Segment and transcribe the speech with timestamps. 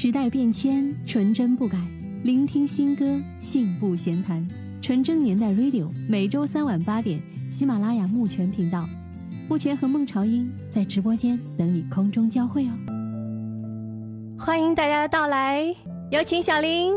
[0.00, 1.76] 时代变迁，纯真不改。
[2.22, 4.46] 聆听新歌，信步闲谈。
[4.80, 8.88] 纯真年代 Radio 每周三晚八点，喜马拉雅木泉频道。
[9.48, 12.70] 目前和孟朝英在直播间等你空中交汇哦。
[14.38, 15.74] 欢迎大家的到来，
[16.12, 16.94] 有请小林。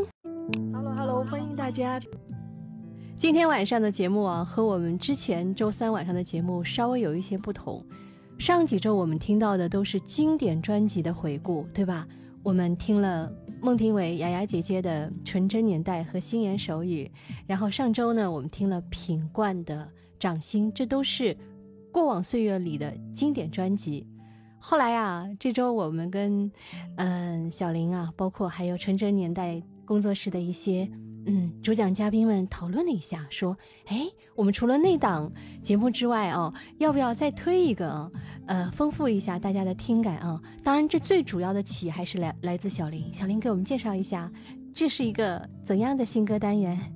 [0.71, 1.99] Hello Hello，欢迎大家。
[3.15, 7.83] 今天晚上的节目啊，和我们之前周三晚上的节目稍微有一些不同。
[8.37, 12.07] 上几周我们听到的都是经典专辑的回顾，对吧？
[12.43, 13.31] 我们听了
[13.61, 17.09] 孟庭苇、雅雅姐姐的《纯真年代》和《心言手语》，
[17.45, 19.83] 然后上周呢，我们听了品冠的
[20.19, 21.35] 《掌心》，这都是。
[21.93, 24.07] 过往岁月里的经典专辑，
[24.59, 26.49] 后来啊，这周我们跟
[26.95, 30.89] 嗯小林啊，包括还有纯真年代工作室的一些
[31.25, 35.31] 嗯主讲嘉宾们讨论了一下，说，哎，我们除了那档
[35.61, 38.11] 节目之外哦，要不要再推一个？
[38.47, 40.41] 呃，丰富一下大家的听感啊。
[40.63, 43.13] 当然，这最主要的起还是来来自小林。
[43.13, 44.31] 小林给我们介绍一下，
[44.73, 46.93] 这是一个怎样的新歌单元？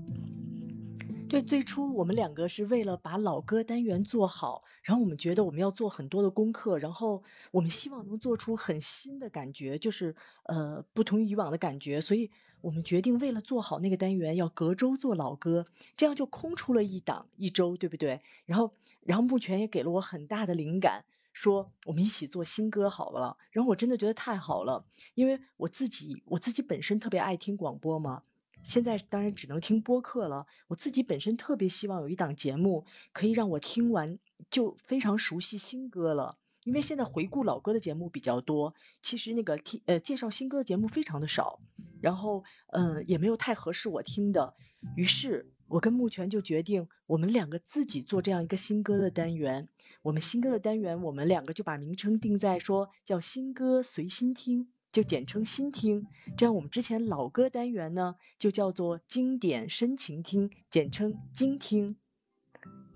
[1.29, 4.63] 对，最初我们两个是为了把老歌单元做好。
[4.83, 12.29] 然后我们觉得我们要做很多的功课，然后我们希望能做出很新的感觉，就是呃不同于以往的感觉，所以
[12.65, 18.21] 我们决定为了做好那个单元，要隔周做老歌，这样就空出了一档一周，对不对？
[18.47, 23.37] 然后然后目前也给了我很大的灵感，说我们一起做新歌好了。
[23.51, 28.23] 然后我真的觉得太好了，因为我自己我自己本身特别爱听广播嘛。
[28.63, 30.47] 现在当然只能听播客了。
[30.67, 34.17] 我自己本身特别希望有一档节目，可以让我听完
[34.49, 36.35] 就非常熟悉新歌了。
[36.65, 41.59] 因为现在回顾老歌的节目比较多，其实那个听呃介绍新歌的节目非常的少，
[42.01, 44.55] 然后嗯也没有太合适我听的。
[44.95, 49.69] 于是我跟木泉就决定，我们两个自己做这样一个新歌的单元。
[50.01, 54.67] 我们新歌的单元，我们两个就把名称定在说叫新歌随心听。
[54.91, 61.97] 就简称新听，这样我们之前老歌单元呢，就叫做经典深情听，简称精听。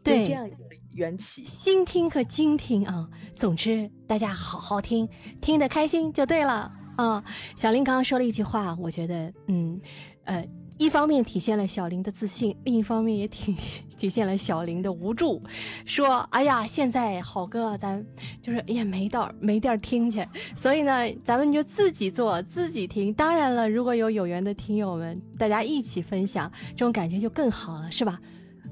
[0.03, 0.57] 对，这样一个
[0.94, 1.46] 缘起。
[1.46, 5.07] 新听和精听啊，总之大家好好听，
[5.41, 7.24] 听得开心就对了啊。
[7.56, 9.79] 小林刚刚说了一句话，我觉得，嗯，
[10.25, 10.46] 呃。
[10.79, 13.53] 一方面体现了小林的自信，另一方面也体
[13.97, 15.44] 体现了小林的无助。
[15.84, 18.01] 说：“哎呀，现在好歌咱
[18.41, 20.25] 就是也没道没地儿听去，
[20.56, 23.13] 所以呢，咱们就自己做自己听。
[23.13, 28.18] 当然了，如果有有缘的听友们，大家一起分享，这种感觉就更好了，是吧？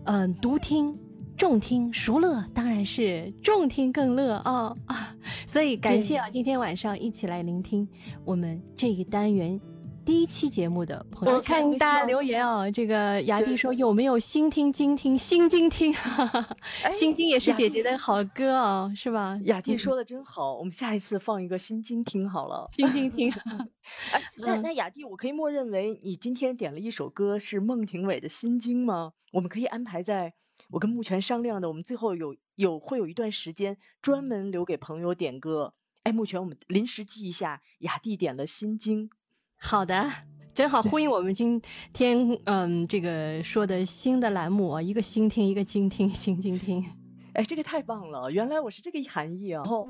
[0.06, 0.98] 嗯，独听、
[1.38, 5.16] 众听、熟乐，当然是众听更乐啊啊！
[5.46, 7.88] 所以感谢啊，今天晚上一起来聆听
[8.26, 9.62] 我们这一单元。”
[10.04, 12.72] 第一期节目的朋友，我看大家留言哦。
[12.72, 15.94] 这个雅蒂说有没有新听、精听、新精听？
[16.92, 19.38] 新精也是姐姐的好歌啊，是吧？
[19.44, 22.68] 雅蒂说的真好，我们下一次放一个新精听好了。
[22.72, 23.32] 新精听。
[24.12, 29.12] 哎，那那雅蒂，我可以默认为你今天点了一首歌是孟庭苇的心经吗？
[29.34, 30.34] 我们可以安排在
[30.70, 35.74] 我跟木泉商量的，我们最后有有会有一段时间专门留给朋友点歌。
[36.04, 39.10] 哎，木泉，我们临时记一下，雅蒂点了心经。
[39.56, 40.12] 好的，
[40.54, 41.62] 正好呼应我们今
[41.94, 46.86] 天嗯这个说的新的栏目啊，一个心听，一个精听，心精听。
[47.34, 49.64] 哎，这个太棒了，原来我是这个含义啊。
[49.64, 49.90] 然后，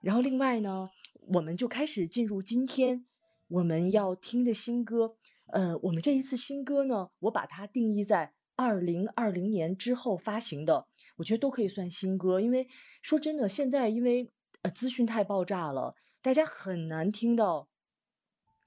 [0.00, 0.90] 然后另外呢，
[1.32, 3.06] 我们就开始进入今天
[3.48, 5.16] 我们要听的新歌。
[5.50, 12.40] 呃，我们这一次新歌呢，我把它定义在二零二零年之后发行的，我觉得都可以算新歌。
[12.40, 12.66] 因为
[13.02, 14.32] 说真的，现在因为
[14.62, 17.68] 呃资讯太爆炸了，大家很难听到。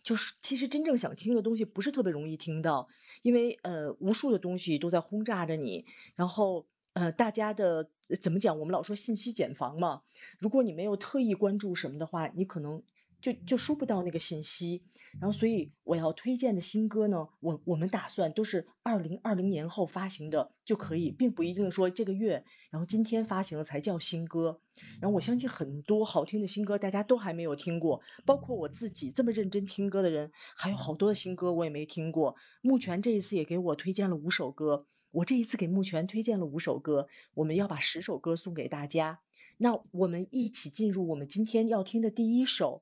[0.02, 2.88] 就是其实真正想听的东西不是特别容易听到，
[3.22, 5.86] 因为呃无数的东西都在轰炸着你，
[6.16, 7.90] 然后呃大家的
[8.22, 8.60] 怎么讲？
[8.60, 10.04] 我们老说信息茧房嘛，
[10.40, 12.82] 如果你没有特意关注什么的话，你可能。
[13.22, 14.82] 就就收不到那个信息，
[15.20, 24.60] 然后所以我要推荐的新歌呢，我我们打算都是二零二零年后发行的就可以，并不一定说这个月，然后今天发行了才叫新歌。
[25.00, 32.36] 然后我相信很多好听的新歌大家都还没有听过，包括我自己这么认真听歌的人，还有好多的新歌我也没听过。
[32.62, 39.20] 目前这一次也给我推荐了五首歌，我这一次给目泉推荐了五首歌，我们要把十首歌送给大家。
[39.58, 42.82] 那我们一起进入我们今天要听的第一首。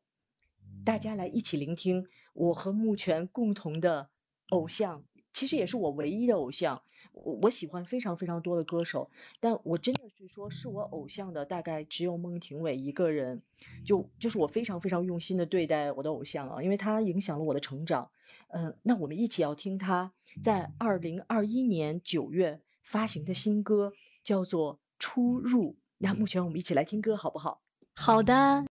[0.86, 4.10] 大家来一起聆听我和木泉共同的
[4.50, 6.82] 偶像，其实也是我唯一的偶像。
[7.12, 9.10] 我我喜欢非常非常多的歌手，
[9.40, 13.42] 但我真的是说是我偶像的，大概只有孟庭苇一个人。
[13.86, 18.10] 就就是我非常非常用心的对待我的偶像啊，因为他影响了我的成长。
[18.48, 23.94] 嗯，那我们一起要听他在二零二一年九月发行的新歌，
[24.24, 25.74] 叫做《出入》。
[25.98, 27.62] 那目前我们一起来听歌好不好？
[27.96, 28.69] 好的。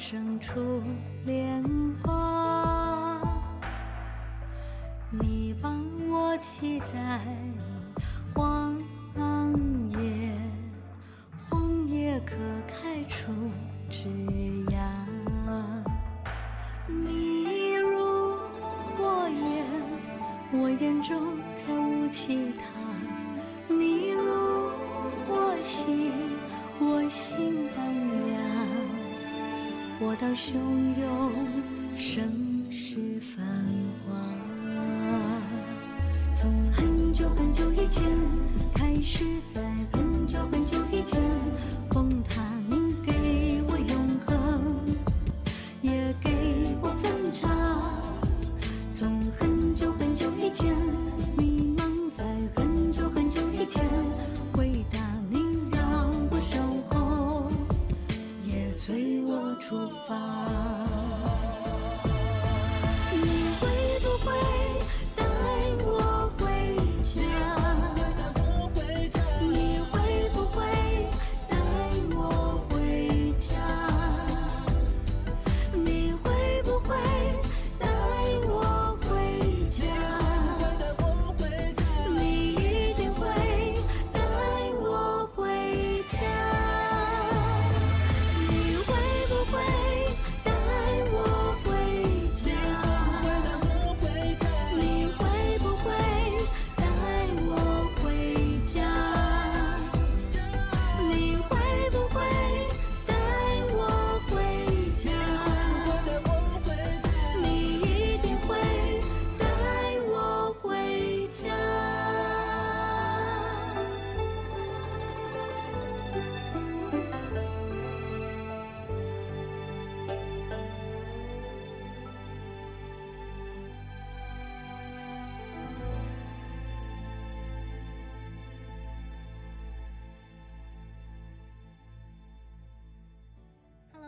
[0.00, 0.82] 生出
[1.26, 1.49] 莲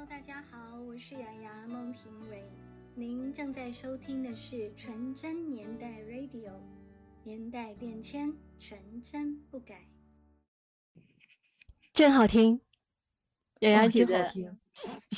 [0.02, 2.42] Hello，大家好，我是雅雅孟庭苇，
[2.96, 6.50] 您正在收听的是纯真年代 Radio，
[7.22, 9.86] 年代变迁，纯真不改。
[11.94, 12.60] 真好听，
[13.60, 14.58] 冉哇冉姐的真好听，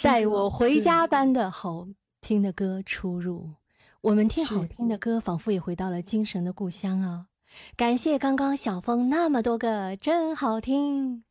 [0.03, 1.89] 带我回家般的好
[2.21, 3.55] 听的歌出入，
[4.03, 7.29] 我们听好听的歌，仿佛也回到了精神的故乡啊！
[7.77, 11.23] 感谢刚刚小峰那么多个真好听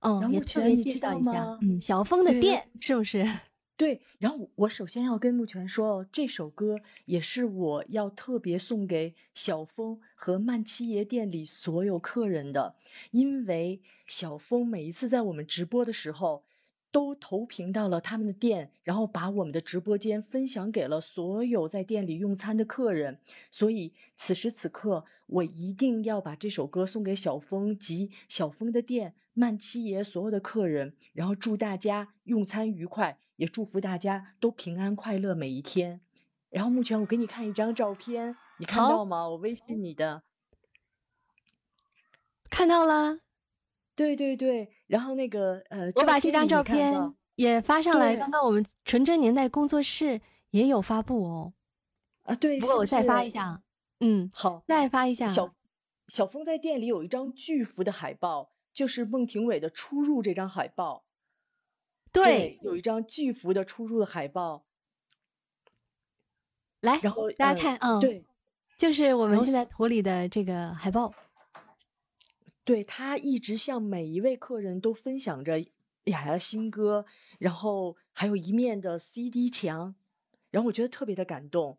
[0.00, 3.28] 哦，杨也特别介绍一下道吗，嗯，小峰的店是不是？
[3.78, 12.74] 对，然后我首先要跟木泉说哦，这首歌也是我要特别送给小峰和曼七爷店里所有客人的，
[13.10, 16.42] 因为小峰每一次在我们直播的时候，
[16.90, 23.18] 都投屏到了他们的店，然后把我们的直播间分享给了所有在店里用餐的客人。
[23.50, 36.00] 所以此时此刻，我一定要把这首歌送给小峰及小峰的店、曼七爷所有的客人，然后祝大家用餐愉快，也祝福大家都平安快乐每一天。
[36.48, 39.28] 然后目前我给你看一张照片，你看到吗？
[39.28, 40.22] 我微信你的。
[42.48, 43.18] 看到了，
[43.96, 48.16] 对对对，然后那个呃，我把这张照照片也发上来。
[48.16, 51.52] 刚刚我们纯真年代工作室也有发布哦，
[52.22, 53.60] 啊，对，不过我再发一下，
[53.98, 55.28] 嗯，好，再发一下。
[55.28, 55.54] 小
[56.08, 61.04] 小峰在店里有一张巨幅的海报，就是孟庭苇的出入这张海报。
[62.12, 64.64] 对，有一张巨幅的出入的海报，
[66.80, 68.24] 来，然后呃大家看，嗯，，对
[68.78, 71.14] 就是我们现在图里的这个海报。
[72.64, 77.04] 对，他一直向每一位客人都分享着雅雅的新歌，
[77.38, 79.94] 然后还有一面的 CD 墙，
[80.50, 81.78] 然后我觉得特别的感动。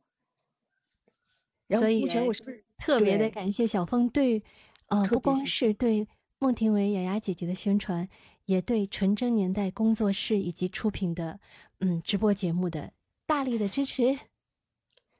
[1.67, 4.41] 然后所以目前我是不是特别的感谢小峰对，
[4.87, 6.07] 呃，不光是对
[6.39, 8.07] 孟庭苇雅雅姐姐的宣传，
[8.45, 11.39] 也对纯真年代工作室以及出品的
[11.79, 12.93] 嗯直播节目的
[13.25, 14.17] 大力的支持。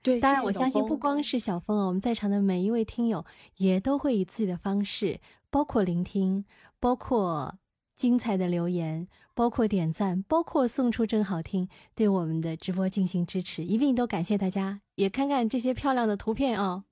[0.03, 3.25] 对，当然，我相信不光是小峰啊，我们在场的每一位听友
[3.57, 6.45] 也都会以自己的方式，包括聆听，
[6.79, 7.57] 包括
[7.97, 14.81] 精彩的留言，包括点赞，包括送出真好听，对我们的直播进行支持，一并都感谢大家。
[14.93, 16.83] 也看看这些漂亮的图片哦，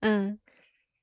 [0.00, 0.38] 嗯，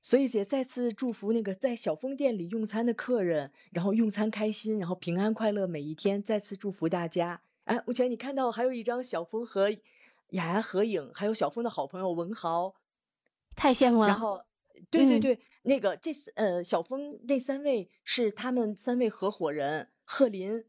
[0.00, 6.22] 所以姐再次祝福那个在小峰店里用餐的客人，然后用餐开心，然后平安快乐每一天。
[6.22, 7.42] 再次祝福大家。
[7.64, 9.78] 哎，目前你看到还有一张小峰和雅
[10.30, 12.74] 雅合影，还有小峰的好朋友文豪。
[13.54, 14.08] 太羡慕了。
[14.08, 14.42] 然后，
[14.90, 20.64] 对对嗯对，那个这四呃小峰那三位是他们三位合伙人，贺林，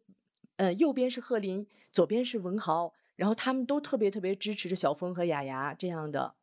[0.58, 6.36] 呃右边是贺林，左边是文豪，然后他们都特别特别支持着小峰和雅雅这样的。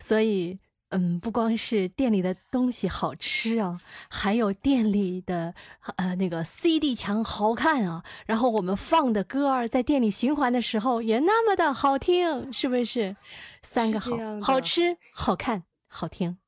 [0.00, 0.58] 所以，
[0.90, 5.54] 嗯，不光是店里的东西好吃啊，还有店里的
[5.96, 13.16] 呃那个 CD 墙好看啊，然后我们放的歌儿在店里循环的时候也那么的好听，是不是？
[13.62, 14.10] 三个好，
[14.40, 15.64] 好吃、好看、
[15.94, 16.38] 好听。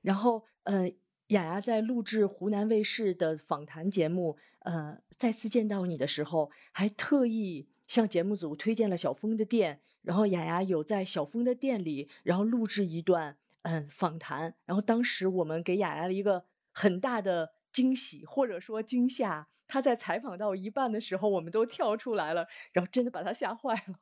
[0.00, 0.92] 然后，呃，
[1.26, 24.00] 雅雅在录制湖南卫视的访谈节目，呃，再次见到你的时候，还特意向节目组推荐了小峰的店，然后雅雅有在小峰的店里，然后录制一段嗯访谈，然后当时我们给雅雅了一个很大的惊喜或者说惊吓，她在采访到一半的时候，我们都跳出来了，然后真的把她吓坏了。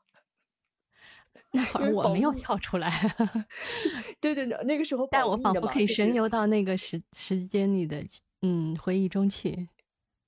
[1.53, 2.91] 那会儿我没有跳出来，
[4.21, 8.05] 对对对，那个时候但我仿佛可以神游到那个时时间里的
[8.43, 9.69] 嗯回忆中去。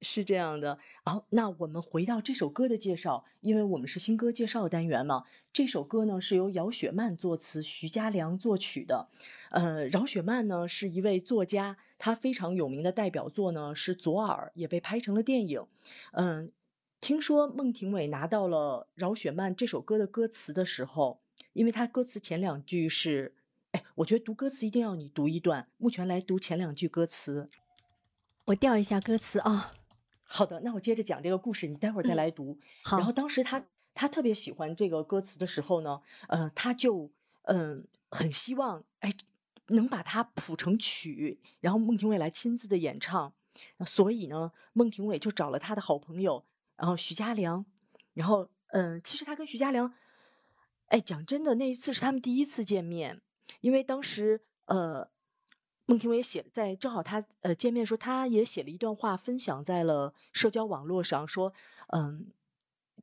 [0.01, 5.25] 是这样的，好，那我们回到这首歌的介绍，因为我们是新歌介绍单元嘛。
[5.53, 9.09] 这首歌呢是由饶雪漫作词，徐佳良作曲的。
[9.51, 15.67] 呃，饶雪漫呢是一位作家，她非常有名的代表作呢是《左耳》，也被拍成了电影。
[16.13, 16.53] 嗯，
[17.01, 21.21] 听说孟庭苇拿到了饶雪漫这首歌的歌词的时候，
[21.53, 23.35] 因为他歌词前两句是，
[23.71, 27.49] 哎，我觉得读歌词一定要你读一段，目前来读前两句歌词。
[28.45, 29.73] 我调一下歌词啊、
[30.25, 32.59] 好的，那我接着讲这个故事，你待会儿再嗯来读。
[32.83, 33.65] 好，然后当时他
[33.95, 37.11] 他特别喜欢这个歌词的时候呢，呃，他就
[37.43, 39.13] 嗯、很希望哎
[39.69, 43.33] 能把它谱成曲，然后孟庭苇来亲自的演唱。
[43.87, 46.45] 所以呢，孟庭苇就找了他的好朋友，
[46.79, 47.67] 然后徐佳良，
[48.15, 49.93] 然后嗯、其实他跟徐佳良，
[50.87, 53.21] 哎，讲真的，那一次是他们第一次见面，
[53.61, 55.11] 因为当时呃。
[55.91, 61.55] 孟庭苇写在正好他呃见面的时候，他也写了一段话，分享在了社交网络上，说，
[61.87, 62.27] 嗯，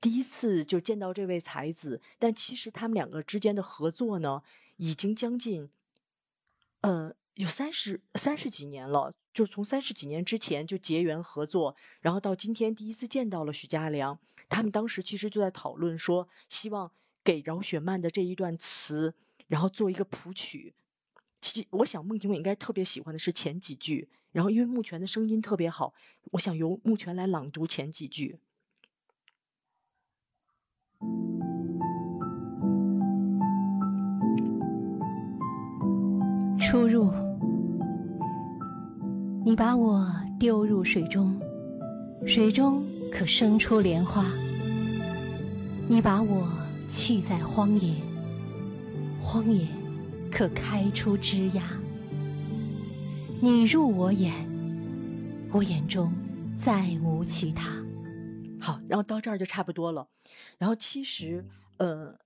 [0.01, 4.44] 第一次就见到这位才子，但其实他们两个之间的合作呢，
[4.77, 5.72] 已经将近，
[6.82, 16.94] 呃，有三十三十几年了，就从三十几年之前就结缘合作，然后到今天第一次见到了许家良，他们当时其实就在讨论说，希望
[17.25, 19.15] 给饶雪漫的这一段词，
[19.48, 20.74] 然后做一个谱曲。
[21.42, 25.94] 其实我想孟庭苇应该特别喜欢的是前几句，然后因为穆泉的声音特别好，
[26.32, 28.39] 我想由穆泉来朗读前几句。
[36.66, 37.14] 出入，
[39.46, 41.40] 你把我丢入水中，
[42.26, 44.26] 水中可生出莲花。
[45.88, 46.50] 你把我
[46.90, 47.94] 弃在荒野，
[49.22, 49.68] 荒野
[50.32, 51.62] 可开出枝桠。
[53.40, 54.34] 你入我眼，
[55.52, 56.12] 我眼中
[56.60, 57.70] 再无其他。
[58.60, 60.08] 好，然后到这儿就差不多了。
[60.58, 61.46] 然后其实，
[61.78, 62.18] 呃，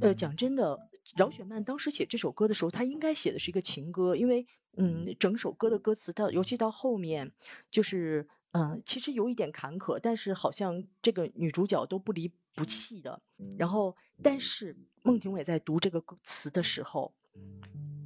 [0.00, 7.32] 呃，讲真的，饶雪漫当时写这首歌的时候，她应该写的是一个情歌，因为，嗯，整首歌的歌词到，尤其到后面，
[7.70, 13.22] 就是，嗯、其实有一点坎坷，但是好像这个女主角都不离不弃的。
[13.58, 17.14] 然后，但是孟庭苇在读这个歌词的时候，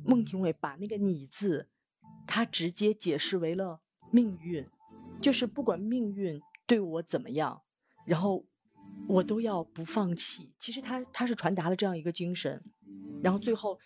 [0.05, 1.69] 孟庭苇把那个“你”字，
[2.27, 3.81] 她直接解释为了
[4.13, 4.69] 命运，
[5.21, 7.63] 就是不管命运对我怎么样，
[8.07, 8.45] 然后
[9.09, 10.51] 我都要不放弃。
[10.59, 12.63] 其实他他是传达了这样一个精神，
[13.23, 13.79] 然后最后，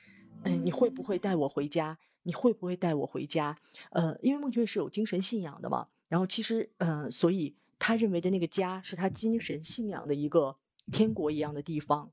[0.43, 1.99] 嗯，你会不会带我回家？
[2.23, 3.59] 你会不会带我回家？
[3.91, 10.57] 呃，因为孟庭苇是有精神信仰的嘛，然后其实，呃，所以他认为的那个家是他精神信仰的一个
[10.91, 12.11] 天国一样的地方。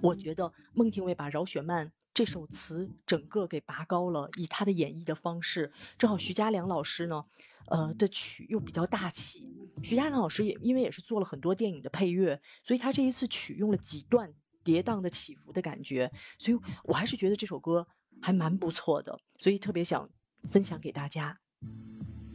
[0.00, 7.24] 我觉得孟庭苇把饶雪漫这首词整个给拔高了，以他的演绎的方式，正好徐嘉良老师呢，
[7.70, 9.48] 呃的曲又比较大气。
[9.82, 17.86] 徐嘉良老师也因为也是做了很多电影的配乐，所以他这一次曲用了几段跌宕的起伏的感觉，所以我还是觉得这首歌
[18.20, 20.10] 还蛮不错的，所以特别想
[20.42, 21.38] 分享给大家。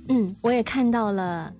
[0.08, 1.54] 嗯，我也看到了，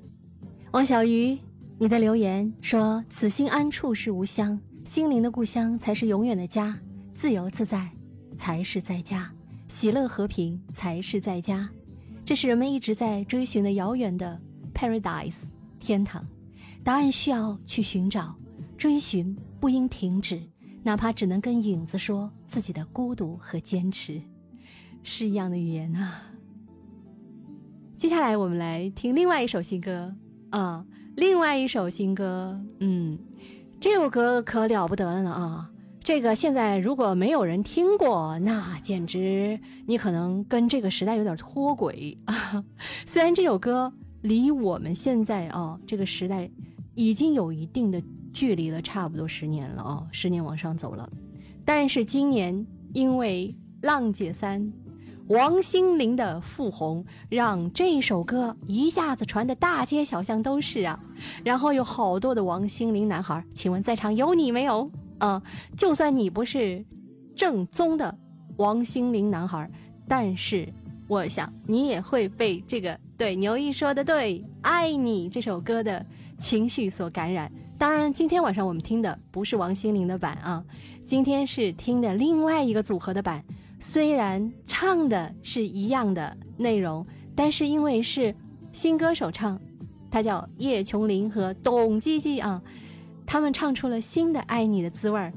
[0.72, 1.38] 王小鱼，
[1.78, 6.80] 你的留言说：“此心安处是吾乡，心灵的故乡才是永远的家，
[7.14, 7.92] 自由自在
[8.38, 9.32] 才是在家，
[9.68, 11.70] 喜乐和平才是在家。”
[12.26, 14.42] 这是人们一直在追寻的遥远的
[14.74, 15.44] paradise
[15.80, 16.26] 天堂，
[16.84, 18.36] 答案需要去寻找，
[18.76, 20.42] 追寻不应停止，
[20.82, 24.20] 哪怕只能跟影子说自己的孤独和坚持，
[25.04, 26.24] 是一样的语言啊。
[27.96, 30.16] 接下来我们来听另外一首新歌
[30.50, 30.84] 啊，
[31.16, 33.20] 另外一首新歌，嗯，
[33.80, 35.72] 这首歌可了不得了呢啊！
[36.06, 42.64] 这个现在如果没有人听过，那简直你可能跟这个时代有点脱轨啊。
[43.08, 43.92] 虽然这首歌
[44.22, 46.48] 离我们现在啊这个时代
[46.94, 48.00] 已经有一定的
[48.32, 51.10] 距离了，差不多十年了啊，十年往上走了，
[51.66, 53.56] 但是今年因为
[53.88, 54.62] 《浪姐三》。
[55.30, 61.00] 王心凌的复红，让这首歌一下子传的大街小巷都是啊，
[61.44, 64.88] 然后有好多的王心凌男孩，请问在场有你没有？
[65.18, 65.42] 啊、
[65.76, 66.84] 就算你不是
[67.36, 68.18] 正宗的
[68.58, 69.70] 王心凌男孩，
[70.08, 70.68] 但是
[71.08, 76.06] 我想你也会被这个对牛一说的对《爱你》这首歌的
[76.38, 77.52] 情绪所感染。
[77.78, 80.64] 当然，今天晚上我们听的不是王心凌的版啊，
[81.06, 83.44] 今天是听的另外一个组合的版。
[83.80, 88.34] 虽然唱的是一样的内容，但是因为是
[88.72, 89.60] 新歌手唱，
[90.10, 92.62] 他叫叶琼林和董基基啊，
[93.26, 95.34] 他们唱出了新的爱你的滋味儿，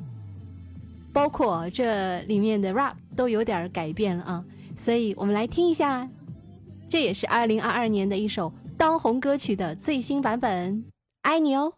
[1.13, 4.45] 包括这里面的 rap 都有点改变了啊，
[4.77, 6.09] 所以我们来听一下，
[6.89, 10.77] 这也是二零二二年的一首当红歌曲的最新版本，
[11.23, 11.73] 《爱你》哦。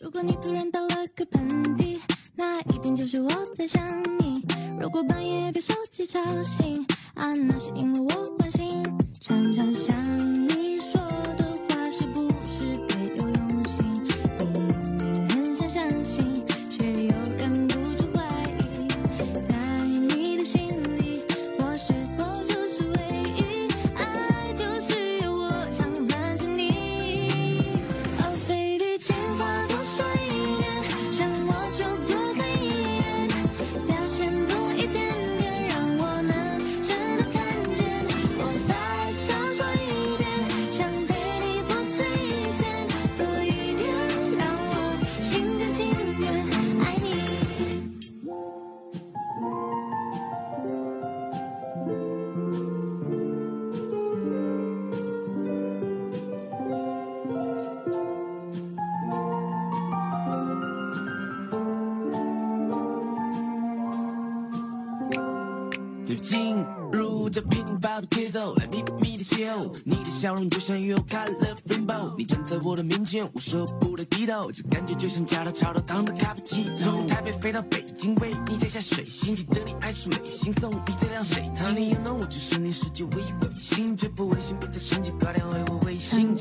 [0.00, 2.00] 如果你突然打了个喷嚏，
[2.34, 4.44] 那一定就是我在想你。
[4.78, 8.82] 如果半夜被手机吵醒，啊，那是因为我关心。
[9.20, 9.96] 常常想
[10.48, 10.65] 你
[70.16, 76.78] 笑容就像雨后开了 rainbow，你站在我的面前，我舍不得低头，这感觉就像加了超多糖的卡布奇诺。
[76.78, 81.76] 从台北飞到北京，为你摘下水星，记得你爱吃美心，送你最亮水晶。
[81.76, 86.34] 你也能我就是你世界唯一卫星，绝不违心，别再生气，快点回我微信。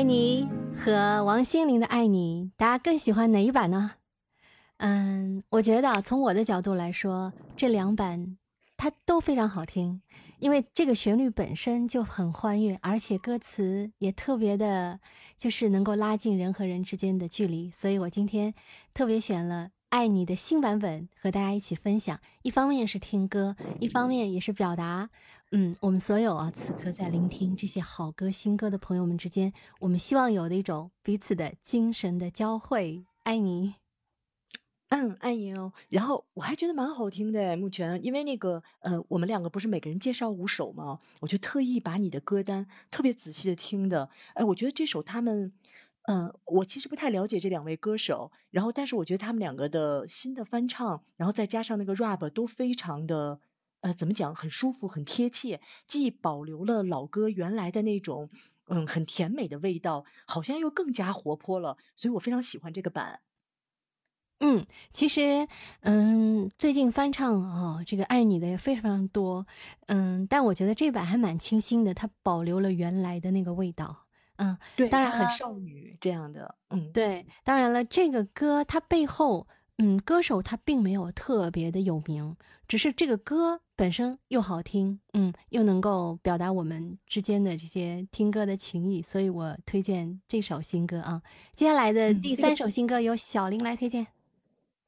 [0.00, 3.96] 爱你》和王心凌的《爱你》，大家更喜欢哪一版呢？
[4.78, 8.38] 嗯，我觉得从我的角度来说，这两版
[8.78, 10.00] 它都非常好听，
[10.38, 15.00] 因为这个旋律本身就很欢悦，而且歌词也特别的，
[15.36, 17.70] 就是能够拉近人和人之间的距离。
[17.70, 18.54] 所以我今天
[18.94, 22.20] 特别选了《爱你》的新版本和大家一起分享。
[22.42, 25.10] 一方面是听歌，一方面也是表达。
[25.50, 33.04] 嗯，我们所有啊，此刻在聆听这些好歌、新歌的朋友们之间，我们希望有的一种彼此的精神的交汇。
[33.24, 33.74] 爱你，
[34.90, 35.72] 嗯，爱你哦。
[35.88, 41.00] 然后我还觉得蛮好听的，目前，因为那个呃，我们两个不是每个人介绍五首吗？
[41.18, 44.08] 我就特意把你的歌单特别仔细的听的。
[44.34, 45.52] 哎，我觉得这首他们，
[46.10, 53.38] 嗯，我其实不太了解这两位歌手，然后但是我觉得他们两个的新的翻唱，然后再加上那个 rap 都非常的。
[53.82, 54.34] 呃，怎么讲？
[54.34, 58.28] 很舒服，很贴切，既保留了老歌原来的那种，
[58.66, 63.20] 嗯，很甜美的味道，好像又更加活泼了，所以我非常喜欢这个版。
[64.40, 65.48] 嗯，其实，
[65.80, 69.46] 嗯，最近翻唱哦，这个爱你的也非常多，
[69.86, 74.04] 嗯，但我觉得这版还蛮清新的，它保留了原来的那个味道，
[74.40, 79.46] 嗯，对，当然很少女这样的，嗯，对，当然了，这个歌它背后。
[79.82, 82.36] 嗯，歌手他并没有特别的有名，
[82.68, 91.22] 只是这个歌本身又好听，嗯，又能够表达我们之间的这些听歌的情谊，所以我推荐这首新歌啊。
[91.54, 94.08] 接下来的第三首新歌由小林来推荐。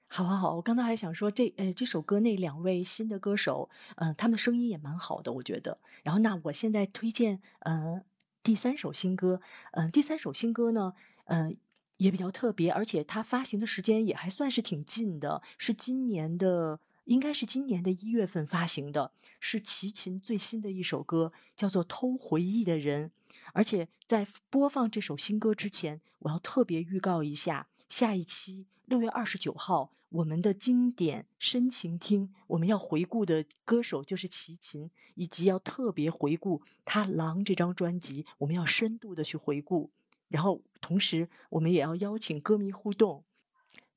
[0.09, 5.79] 好好好，我刚才还想说这呃这首歌那两位新的歌手，嗯，他们的声音也蛮好的，我觉得。
[6.05, 8.03] 然后那我现在推荐呃
[8.43, 9.41] 第三首新歌，
[9.73, 11.57] 嗯，第三首新歌呢，嗯。
[11.99, 23.11] 也比较特别，而且它发行的时间也还算是挺近的，是今年的，应该是今年的一月份发行的，是齐秦最新的一首歌，叫做《偷回忆的人》。
[23.53, 39.91] 而且在播放这首新歌之前，我要特别预告一下，下一期六月二十九号，我们的经典深情听，我们要回顾的歌手就是齐秦，以及要特别回顾他《狼》这张专辑，我们要深度的去回顾。
[40.29, 43.25] 然后，同时我们也要邀请歌迷互动，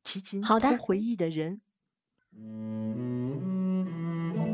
[0.01, 1.59] 齐秦好的回忆的人。
[4.37, 4.44] 夜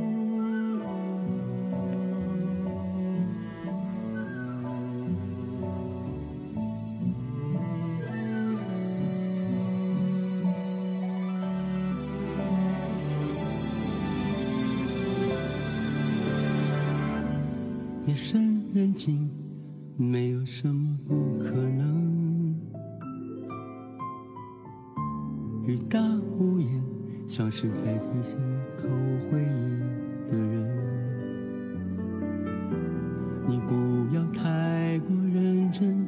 [18.81, 19.29] 深人静。
[19.95, 22.55] 没有什么不可能。
[25.67, 25.99] 雨大
[26.39, 26.83] 无言，
[27.27, 28.39] 消失在提心
[28.79, 28.87] 头
[29.29, 30.67] 回忆的人。
[33.47, 36.03] 你不要太过认真，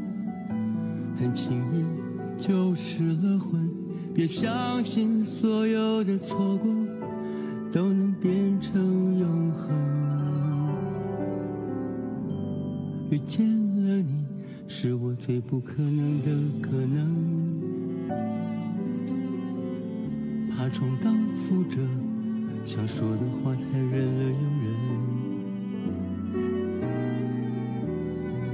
[1.15, 3.69] 很轻易就失了魂。
[4.15, 6.73] 别相信所有的错过
[7.71, 9.02] 都能变成
[13.13, 14.01] 遇见了。
[14.01, 14.25] 你
[14.67, 17.05] 是我最不可能的可能，
[20.49, 21.77] 怕重蹈覆辙，
[22.65, 24.73] 想说的话才忍了又忍。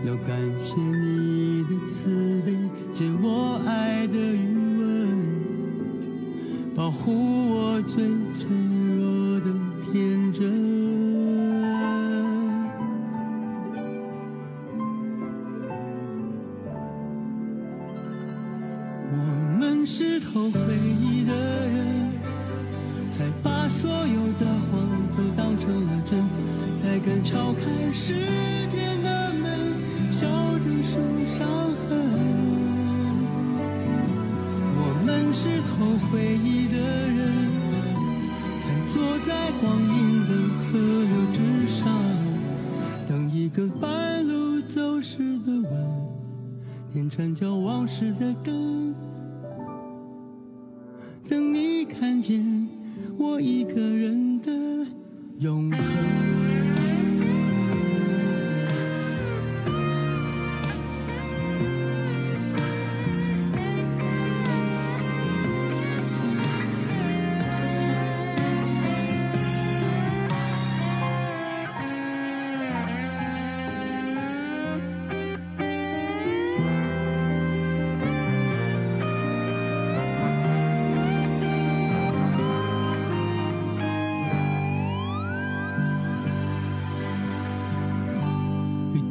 [0.06, 1.19] 要感谢你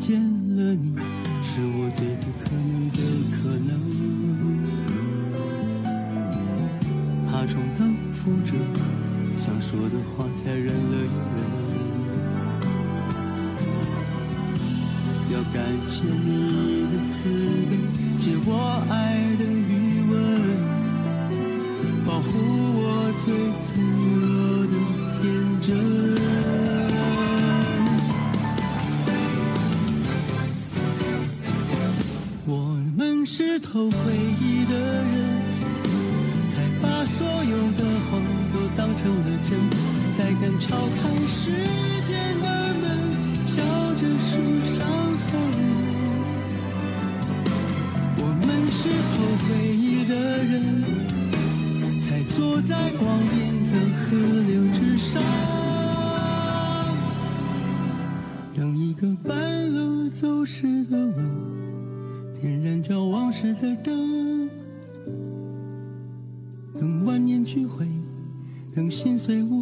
[0.09, 0.17] 见
[0.57, 0.97] 了你，
[1.45, 2.97] 是我最不可能的
[3.37, 3.71] 可能。
[7.27, 8.57] 怕重蹈覆辙，
[9.37, 11.39] 想说的话才忍了又忍。
[15.31, 17.29] 要感谢你的慈
[17.69, 17.77] 悲，
[18.19, 18.51] 借我
[18.89, 19.28] 爱。
[33.61, 35.15] 偷回忆的人，
[36.49, 39.59] 才把所有的谎都当成了真，
[40.17, 41.51] 才敢敲开时
[42.07, 42.47] 间的
[42.81, 42.85] 门，
[43.47, 43.63] 笑
[43.95, 44.31] 着数
[44.65, 45.31] 伤痕。
[48.17, 49.13] 我们是偷
[49.45, 50.57] 回忆的人，
[52.03, 54.07] 才坐在光阴的河
[54.47, 55.23] 流之上，
[63.39, 64.51] 着往事的灯，
[66.75, 67.87] 等万念俱灰，
[68.75, 69.58] 等心碎无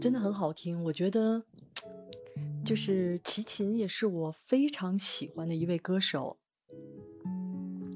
[0.00, 1.44] 真的很好听，我觉得
[2.64, 6.38] 就是齐秦也是我非常喜欢的一位歌手。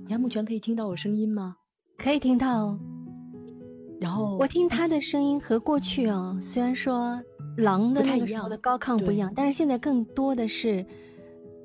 [0.08, 1.56] 杨慕泉可以听到我声音吗？
[1.98, 2.78] 可以听到。
[4.00, 7.22] 然后我听他的声音和过去哦，虽然说
[7.58, 10.84] 狼的不太一样那个时候的高亢不一样，但是现在更多的是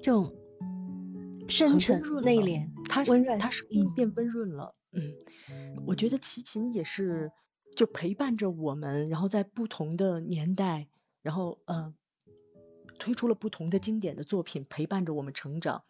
[0.01, 0.31] 这种
[1.47, 4.75] 深沉内敛，他是温润他声音嗯变温润了。
[4.91, 5.01] 嗯，
[5.87, 7.31] 我觉得齐秦也是
[7.75, 10.87] 就陪伴着我们，然后在不同的年代，
[11.21, 11.93] 然后呃
[12.97, 15.83] 推出了不同的经典的作品，陪伴着我们成长。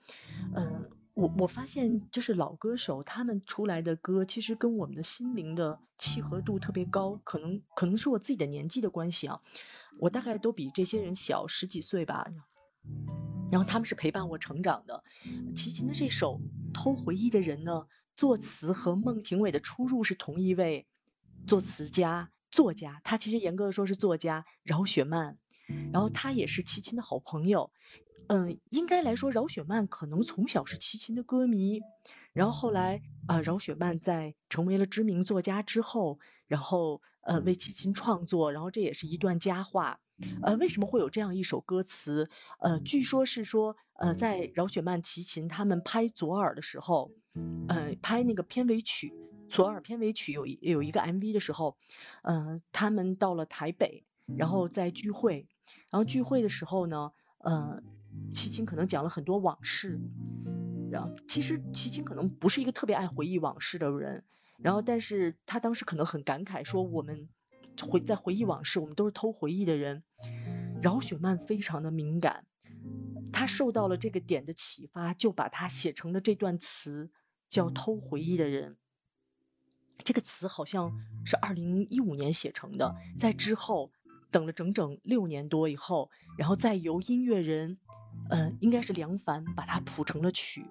[0.56, 9.42] 嗯、我我发现就是老歌手他们出来的歌，其实跟我们的心灵的契合度特别高，可能可能是我自己的年纪的关系啊，
[10.00, 12.28] 我大概都比这些人小十几岁吧。
[13.52, 15.04] 然后他们是陪伴我成长的。
[15.56, 16.42] 齐秦的这首
[16.74, 20.88] 《偷回忆的人》呢，作词和孟庭苇的出入是同一位
[21.48, 25.38] 作词家、作家，他其实严格的说是作家饶雪漫，
[25.94, 27.72] 然后他也是齐秦的好朋友。
[28.28, 31.82] 嗯，应该来说，饶雪漫可能从小是齐秦的歌迷，
[32.34, 40.00] 然后后来啊、呃饶雪漫在成为了知名作家之后，然后呃为齐秦创作，然后这也是一段佳话。
[40.42, 42.30] 呃，为什么会有这样一首歌词？
[42.60, 47.12] 呃，据说是说，呃，在饶雪漫、齐秦他们拍左耳的时候，
[47.68, 49.14] 呃，拍那个片尾曲
[49.50, 51.78] 左耳片尾曲有有一个 MV 的时候，
[52.24, 54.06] 呃，他们到了台北，
[54.38, 55.48] 然后在聚会，
[55.90, 57.82] 然后聚会的时候呢，呃，
[58.32, 60.00] 齐秦可能讲了很多往事，
[60.92, 64.24] 然后其实齐秦可能不是一个特别爱回忆往事的人，
[64.58, 67.30] 然后但是他当时可能很感慨说我们
[67.82, 70.04] 回在回忆往事，我们都是偷回忆的人。
[70.82, 72.46] 饶雪漫非常的敏感，
[73.32, 77.10] 他受到了这个点的启发，就把它写成了这段词，
[77.50, 78.74] 叫《偷回忆的人》。
[80.04, 80.92] 这个词好像
[81.26, 83.92] 是二零一五年写成的，在之后
[84.32, 87.78] 等了整整六年多以后，然后再由音乐人，
[88.30, 90.66] 呃，应该是梁凡把它谱成了曲，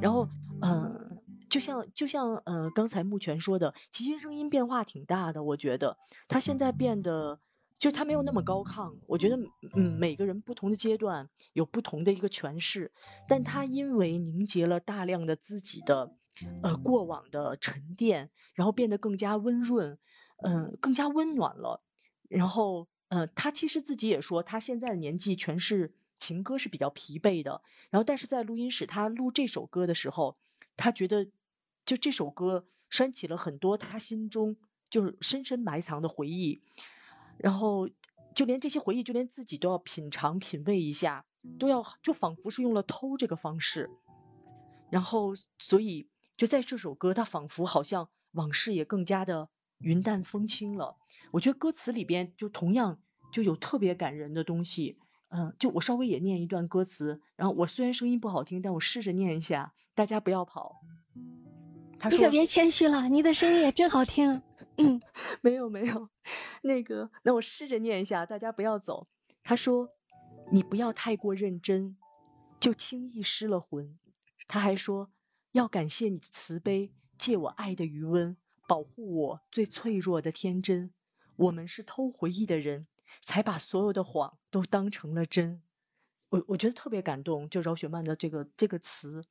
[0.00, 0.28] 然后，
[0.60, 5.96] 呃，就像就像呃刚才木泉说的，齐秦声音变化挺大的，我觉得
[6.28, 7.40] 他现在变得。
[7.78, 9.36] 就他没有那么高亢，我觉得，
[9.74, 12.90] 嗯，每个人不同的阶段有不同的一个诠释，
[13.28, 16.16] 但他因为凝结了大量的自己的，
[16.62, 19.98] 呃，过往的沉淀，然后变得更加温润，
[20.42, 21.82] 嗯、更加温暖了。
[22.28, 27.62] 然后，呃，他其实自己也说，他现在的年纪全是情歌是比较疲惫的。
[27.90, 30.36] 然后，但是在录音室他录这首歌的时候，
[30.76, 31.28] 他觉得
[31.84, 34.56] 就这首歌煽起了很多他心中
[34.90, 36.62] 就是深深埋藏的回忆。
[37.38, 37.88] 然后
[38.34, 41.24] 就连这些回忆，就连自己都要品尝、品味一下，
[41.58, 43.90] 都要就仿佛是用了偷这个方式。
[44.90, 50.96] 然后，所以就在这首歌，它仿佛好像往事也更加的云淡风轻了。
[51.30, 52.98] 我觉得歌词里边就同样
[53.32, 54.98] 就有特别感人的东西。
[55.28, 60.82] 嗯，就我稍微也念一段歌词，然后我虽然声音不好听，但我试着念一下，大家不要跑。
[61.98, 64.42] 他说你可别谦虚了，你的声音也真好听。
[64.76, 65.00] 嗯，
[65.40, 66.10] 没有没有，
[66.62, 69.08] 那个，那我试着念一下，大家不要走。
[69.42, 69.88] 他说
[70.52, 71.96] ：“你不要太过认真，
[72.60, 73.98] 就轻易失了魂。”
[74.46, 75.10] 他还说
[75.56, 78.36] ：“要感谢你的慈悲，借我爱的余温，
[78.68, 80.92] 保护我最脆弱的天真。
[81.34, 82.86] 我们是偷回忆的人，
[83.22, 85.62] 才把所有的谎都当成了真。”
[86.28, 89.24] 我我觉得特别感动，就饶雪漫的这个这个词。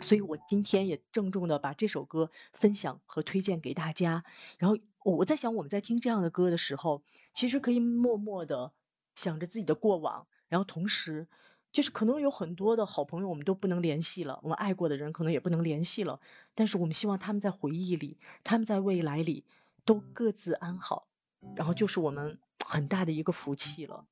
[0.00, 4.24] 所以我今天也郑重的把这首歌分享和推荐给大家。
[4.56, 7.02] 然后我我在想，我们在听这样的歌的时候，
[7.34, 8.72] 其实可以默默的
[9.14, 11.28] 想着自己的过往，然后同时
[11.76, 16.20] 就是可能有很多的好朋友我们都不能联系了，我们爱过的人可能也不能联系了，
[16.54, 19.44] 但是我们希望他们在回忆里，他们在未来里
[19.84, 21.06] 都各自安好，
[21.54, 24.06] 然后就是我们很大的一个福气了。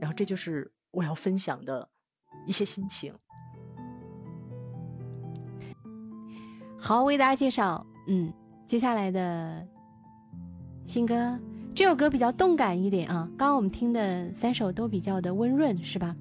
[0.00, 1.88] 然后这就是我要分享的
[2.46, 3.16] 一些心情。
[6.78, 8.32] 好，为大家介绍，嗯，
[8.68, 9.66] 接下来的
[10.86, 11.40] 新歌，
[11.74, 13.28] 这首歌比较动感一点啊。
[13.36, 16.14] 刚刚我们听的三首都比较的温润，是吧？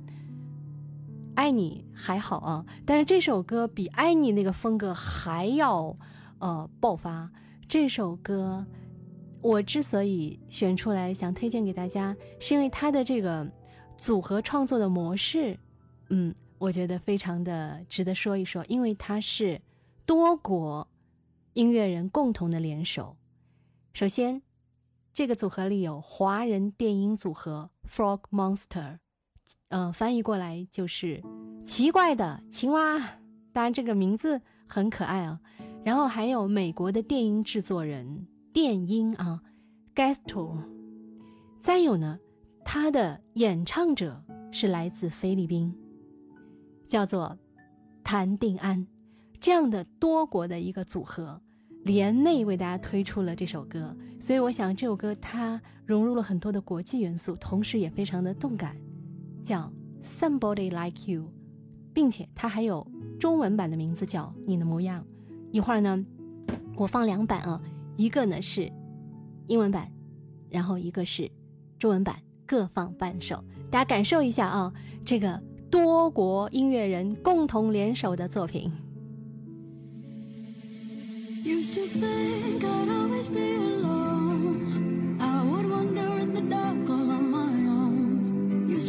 [1.35, 5.95] 爱你还好啊，但是这首歌比爱你那个风格还要
[6.39, 7.31] 呃爆发。
[7.67, 8.65] 这首歌
[9.41, 13.49] 我之所以选出来想推荐给大家，是因为它的这个
[13.97, 15.57] 组合创作的模式，
[16.09, 19.61] 嗯，我觉得非常的值得说一说，因为它是。
[20.05, 20.85] 多国
[21.53, 23.15] 音乐人共同的联手。
[23.93, 24.41] 首先，
[25.13, 28.97] 这个组合里有华人电音组合 Frog Monster，
[29.69, 31.21] 嗯，翻译过来就是
[31.65, 32.99] 奇怪的青蛙。
[33.51, 35.39] 当然，这个名字很可爱啊。
[35.83, 39.41] 然后还有美国的电音制作人电音啊
[39.93, 40.57] Gasto。
[41.61, 42.19] 再有呢，
[42.63, 45.73] 他的演唱者是来自菲律宾，
[46.87, 47.37] 叫做
[48.03, 48.87] 谭定安。
[49.39, 51.41] 这样的多国的一个组合，
[51.83, 58.75] 联袂为大家推出了这首歌，所以我想这首歌它融入了很多的国际元素，同时也非常的动感，
[59.43, 59.71] 叫
[60.03, 61.31] Somebody Like You，
[61.93, 62.87] 并且它还有
[63.19, 65.05] 中文版的名字叫你的模样。
[65.51, 66.03] 一会儿呢，
[66.75, 67.61] 我放两版啊，
[67.97, 68.71] 一个呢是
[69.47, 69.91] 英文版，
[70.49, 71.29] 然后一个是
[71.77, 74.73] 中文版，各放半首，大家感受一下啊，
[75.05, 78.71] 这个多国音乐人共同联手的作品。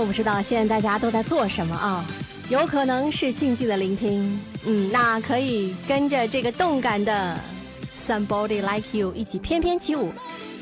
[0.00, 2.02] 我不知道现在大家都在做什么啊，
[2.48, 7.38] 有可能是静静的聆听，嗯，那可以跟着这个动感的
[8.08, 10.10] Somebody Like You 一起翩翩起舞，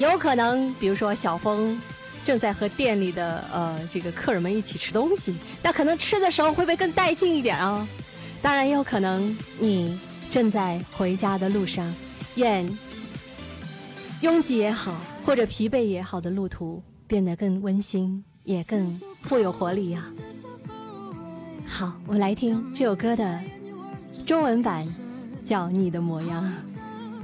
[0.01, 1.81] 有可能比如说小峰
[2.25, 7.87] 正在和店里的呃这个客人们一起吃东西，那可能吃的时候会不会更带劲一点啊？
[8.43, 9.97] 当然也有可能你
[10.33, 11.95] 正在回家的路上，
[12.35, 12.69] 愿
[14.21, 18.91] 拥挤也好，或者疲惫也好的路途变得更温馨，也更
[19.21, 20.03] 富有活力呀、
[21.67, 23.39] 好，我们来听这首歌的
[24.25, 24.87] 中文版，
[25.45, 26.43] 叫《你的模样》。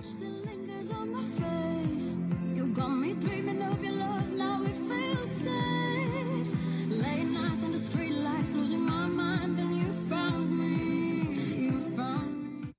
[0.05, 2.18] Still lingers on my face.
[2.55, 4.37] You got me dreaming of your love.
[4.37, 6.53] Now it feels safe.
[6.91, 9.57] Late nights under street lights, losing my mind.
[9.57, 11.68] Then you found me.
[11.68, 12.75] You found me.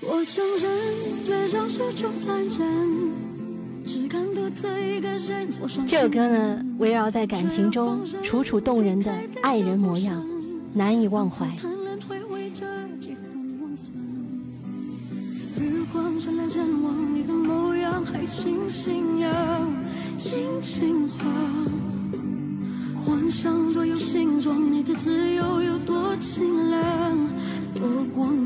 [0.00, 3.25] 我承认，这场是种残忍，
[5.86, 10.24] 这首歌呢，围绕在感情中楚楚动人的爱人模样，
[10.72, 11.46] 难以忘怀。
[23.04, 27.28] 幻想若有形状，你的自由有多清凉，
[27.74, 28.45] 多广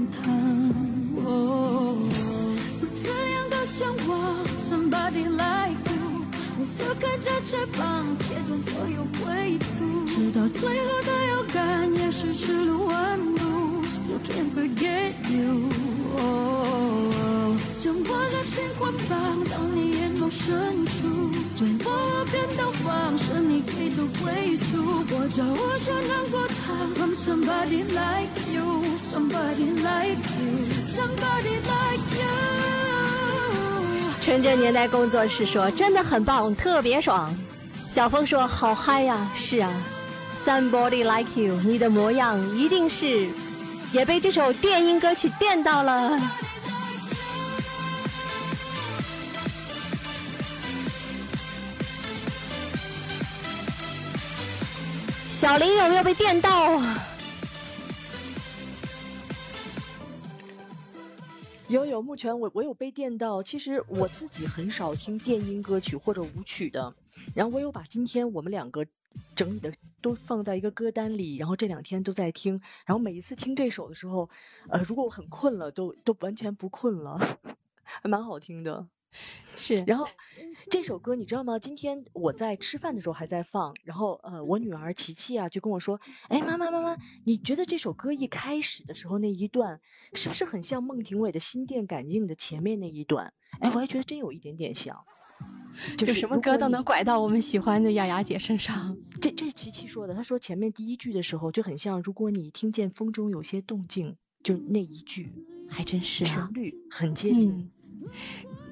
[7.00, 15.70] 我撕开这翅膀，切断所有归途，直到最后的遥感，也是赤裸弯路，still can't forget you。
[17.78, 21.30] 将我的心捆绑到你眼眸深处，
[21.64, 25.02] 为我变到方，是你给的归宿。
[25.12, 32.19] 我找我就能躲藏，from somebody like you，somebody like you，somebody like you。
[34.30, 37.36] 纯真年代工作室说真的很棒，特别爽。
[37.92, 39.68] 小峰说好嗨呀，是啊
[40.46, 43.26] ，Somebody Like You，你的模样一定是
[43.90, 46.16] 也被这首电音歌曲电到了。
[55.32, 56.78] 小林有没有被电到？
[56.78, 57.04] 啊
[61.70, 63.44] 有有，目前我我有被电到。
[63.44, 66.96] 其实我自己很少听电音歌曲或者舞曲的，
[67.32, 68.86] 然后我有把今天我们两个
[69.36, 72.60] 整理的都放在一个歌单里，然后这两天都在听。
[72.86, 74.30] 然后每一次听这首的时候，
[74.68, 77.18] 呃，如果我很困了，都都完全不困了，
[77.84, 78.88] 还蛮好听的。
[79.56, 80.06] 是，然后
[80.70, 81.58] 这首歌你知道吗？
[81.58, 89.80] 今天我在吃饭的时候还在放，然后呃，我女儿琪琪啊就跟我说：“哎，妈妈妈妈，你觉得这首歌一开始的时候那一段
[90.14, 95.04] 是不是很像孟庭苇的《心电感应》的前面那一段？”哎，我还觉得真有一点点像。
[95.96, 98.98] 就就是什么歌都能拐到我们喜欢的雅雅姐身上。
[99.20, 105.32] 这这是琪琪说的，她说前面第一句的时候就很像，如果你听见风中有些动静，就那一句，
[105.68, 106.52] 还真是啊旋。
[106.52, 107.50] 律很接近。
[107.50, 108.10] 嗯，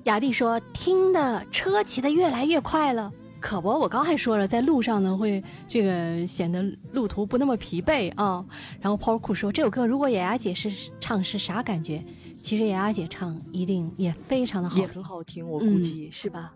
[0.04, 8.44] 雅蒂说听的车骑的越来越快了，可不，我刚还说了，在路上呢会这个显得路途不那么疲惫啊。
[8.80, 10.70] 然后 Paul 酷说这首歌如果雅雅姐是
[11.00, 12.02] 唱是啥感觉？
[12.40, 16.54] 其实雅雅姐唱一定也非常的好也很好听，我估嗯计、是吧？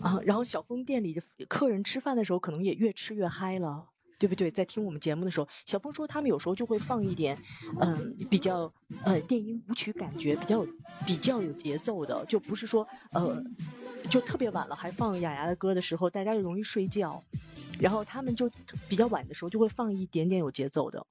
[0.00, 3.86] 啊，然后小峰店里的客人吃饭的时候，可能也越吃越嗨了，
[4.22, 4.52] 对不对？
[4.52, 7.36] 在听我们节目的时候，小峰说他们有时候就会放一点，
[7.80, 10.64] 嗯，比较呃电音舞曲感觉比较
[11.04, 13.42] 比较有节奏的，就不是说呃
[14.08, 17.24] 就特别晚了还放雅雅的歌的时候，大家就容易睡觉，
[17.80, 18.48] 然后他们就
[18.88, 21.04] 比较晚的时候就会放一点点有节奏的。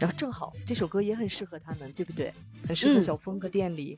[0.00, 2.34] 然后正好这首歌也很适合他们，对不对？
[2.66, 3.96] 很适合嗯小峰和店里。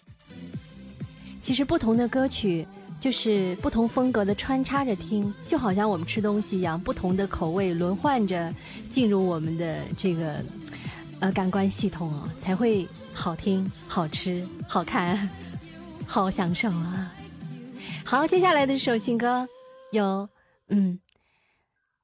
[1.41, 2.69] 其实不同的歌曲
[3.03, 8.55] 就是不同风格的穿插着听，就好像我们吃东西一样，不同的口味轮换着
[8.93, 10.41] 进入我们的这个
[11.19, 15.29] 呃感官系统哦，才会好听、好吃、好看、
[16.07, 17.13] 好享受啊！
[18.05, 19.49] 好，接下来的这首新歌
[19.91, 20.29] 有
[20.69, 21.01] 嗯，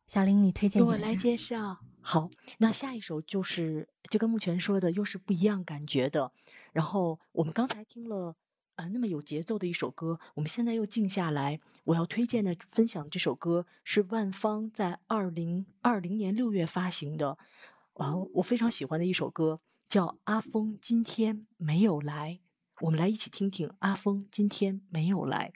[0.09, 1.79] 小林你推荐给我来介绍。
[2.01, 2.29] 好，
[2.59, 6.33] 那下一首就是就跟目前说的，又是不一样感觉的。
[6.73, 8.35] 然后我们刚才听了
[8.79, 11.59] 啊那么有节奏的一首歌，我们现在又静下来。
[11.83, 17.39] 我要推荐的分享这首歌是万芳在二零二零年六月发行的，
[17.95, 22.35] 啊，我非常喜欢的一首歌，叫《阿峰今天没有来》。
[22.81, 25.55] 我们来一起听听阿峰今天没有来。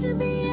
[0.00, 0.49] to be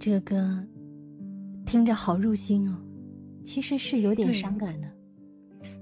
[0.00, 0.66] 这个歌
[1.66, 2.82] 听着好入心哦，
[3.44, 4.90] 其实是有点伤感的。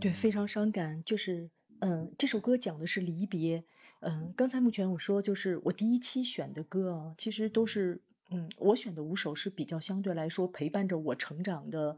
[0.01, 1.05] 对，非常伤感。
[1.05, 3.63] 就是，嗯，这首歌讲的是离别。
[4.01, 11.97] 嗯，刚才目前我说，就是我第一期选的歌啊，其实都是，嗯，我选的五首是比较相对来说陪伴着我成长的，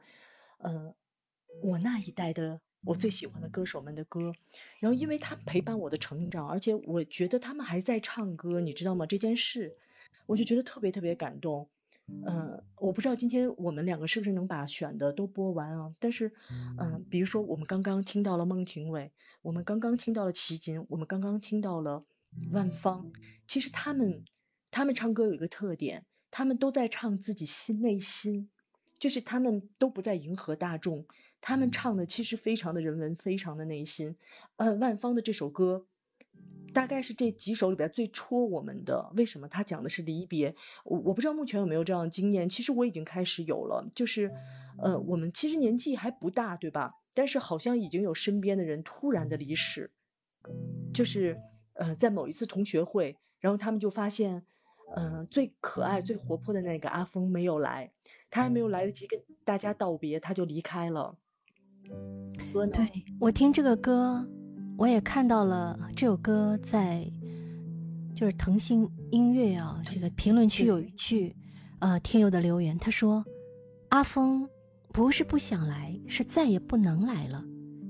[0.59, 0.93] 嗯，
[1.63, 4.35] 我那一代的我最喜欢的歌手们的歌。
[4.79, 9.07] 然后，因为他们陪伴我的成长，而且我觉得他们还在唱歌，你知道吗？
[9.07, 9.79] 这件事，
[10.27, 11.71] 我就觉得特别特别感动。
[12.27, 15.95] 嗯，我不知道今天我们两个是不是能把选的都播完啊？
[15.99, 16.33] 但是，
[16.79, 19.11] 嗯，比如说我们刚刚听到了孟庭苇，
[19.43, 22.05] 我们刚刚听到了齐秦，我们刚刚听到了
[22.53, 23.13] 万芳，
[23.47, 24.25] 其实他们
[24.71, 28.51] 他们唱歌有一个特点，他们都在唱自己心内心，
[28.99, 31.07] 就是他们都不在迎合大众，
[31.41, 34.17] 他们唱的其实非常的人文，非常的内心。
[34.57, 35.87] 呃，万芳的这首歌。
[36.73, 39.13] 大概是这几首里边最戳我们的。
[39.17, 39.49] 为什么？
[39.49, 40.55] 他讲的是离别。
[40.85, 42.49] 我我不知道目前有没有这样的经验。
[42.49, 44.33] 其实我已经开始有了，就是，
[44.79, 46.95] 呃，我们其实年纪还不大，对吧？
[47.13, 49.91] 但是好像已经有身边的人突然的离世，
[50.95, 51.41] 就是，
[51.75, 54.45] 呃，在某一次同学会，然后他们就发现，
[54.95, 57.93] 呃，最可爱、最活泼的那个阿峰没有来，
[58.31, 61.19] 他还没有来得及跟大家道别，他就离开了。
[62.53, 62.73] 歌呢？
[62.73, 64.29] 对我听这个歌，
[64.81, 67.07] 我也看到了这首歌在
[68.17, 71.37] 就是腾讯音乐啊这个评论区有一句
[71.81, 73.23] 呃听友的留言，他说
[73.91, 74.49] 阿峰
[74.91, 77.45] 不是不想来，是再也不能来了。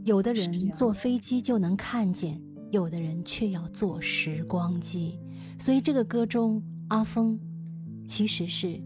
[0.04, 5.20] 有的人坐飞机就能看见，有的人却要坐时光机。
[5.60, 7.38] 所以这个歌中，阿峰
[8.04, 8.82] 其实是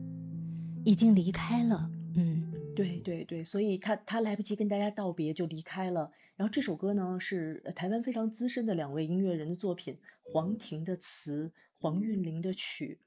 [0.84, 1.90] 已经离开了。
[2.16, 2.38] 嗯，
[2.76, 6.10] 对对对，所以他他来不及跟大家道别就离开了。
[6.36, 12.98] 然后这首歌呢是呃台湾非常资深的两位音乐人的作品，黄婷的词，黄韵玲的曲。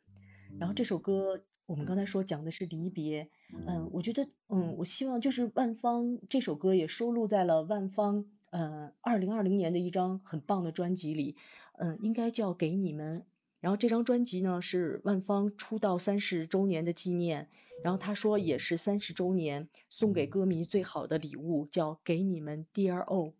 [0.59, 3.29] 然后这首歌我们刚才说讲的是离别，
[3.67, 11.35] 嗯，我觉得嗯，我希望就是万芳这首歌也收录在了万芳呃二零二零年的一张很棒的专辑里，
[11.77, 13.25] 嗯，应该叫给你们。
[13.67, 17.49] 然后这张专辑呢是万芳出道三十周年的纪念，
[17.83, 23.33] 然后他说也是三十周年送给歌迷最好的礼物，叫给你们 Dear O。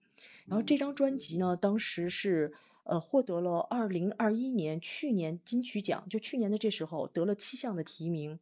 [0.45, 2.51] 然后这张专辑呢，当时是
[2.84, 8.38] 呃获得了二零二一年去年金曲奖，就去年的这时候得了七项的提名。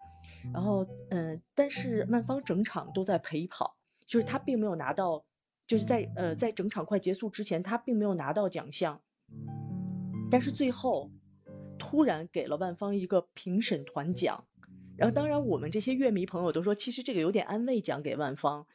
[0.51, 3.75] 然后嗯、呃但是万芳整场都在陪跑，
[4.07, 5.23] 就是她并没有拿到，
[5.67, 9.01] 就是在呃在整场快结束之前，她并没有拿到奖项，
[10.31, 11.11] 但是最后
[11.77, 14.45] 突然给了万芳一个评审团奖。
[14.97, 18.65] 然后，当然，我们这些乐迷朋友都说，其实这个有点安慰奖给万芳。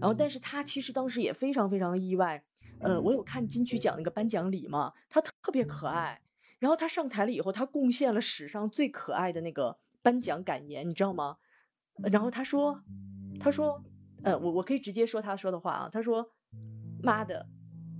[0.00, 2.44] 然后，但是她其实当时也非常非常意外。
[2.78, 6.20] 呃，我有看金曲奖那个颁奖礼嘛，她特别可爱。
[6.58, 11.38] 然后她上台了以后，她贡献了史上最可爱的那个颁奖感言，你知道吗？
[11.96, 12.82] 然后她说，
[13.40, 13.82] 她说，
[14.22, 16.32] 呃，我我可以直接说她说的话啊，她说，
[17.02, 17.46] 妈的，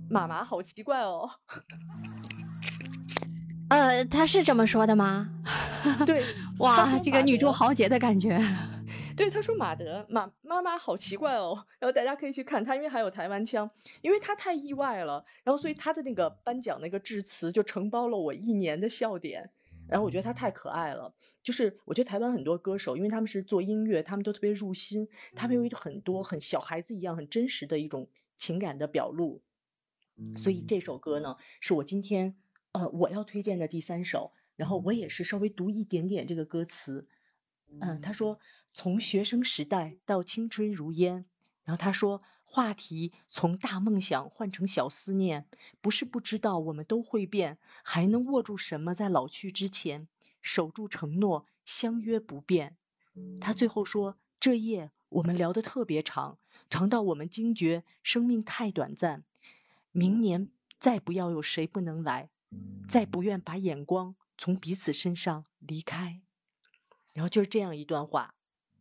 [0.09, 1.31] 妈妈好奇怪哦。
[3.73, 5.27] 呃，他是这么说的吗？
[6.05, 6.23] 对，
[6.59, 8.39] 哇，这个女中豪杰的感觉。
[9.17, 13.71] 对，他说马德马妈妈好奇怪哦，然后大家可以去看他，因为还有台湾腔，
[14.03, 19.49] 因为他太意外了，然后所以他的那个颁奖那个致辞就承包了我一年的笑点，
[19.87, 28.07] 然后我觉得他太可爱了，就是我觉得台湾很多歌手，因为他们是做音乐，他们都特别入心，他们有一很多很小孩子一样很真实的一种
[28.37, 29.41] 情感的表露，
[30.37, 32.35] 所以这首歌呢是我今天
[32.73, 37.07] 呃我要推荐的第三首，然后我也是稍微读一点点这个歌词，
[37.79, 38.39] 嗯，他说
[38.73, 41.25] 从学生时代到青春如烟，
[41.63, 45.47] 然后他说话题从大梦想换成小思念，
[45.81, 50.07] 不是不知道我们都会变，还能握住什么在老去之前，
[50.41, 52.75] 守住承诺，相约不变。
[53.39, 59.23] 他最后说这夜我们聊得特别长，长到我们惊觉生命太短暂，
[59.91, 60.49] 明年
[60.79, 62.29] 再不要有谁不能来，
[62.87, 66.21] 再不愿把眼光从彼此身上离开。
[67.13, 68.33] 然后就是这样一段话，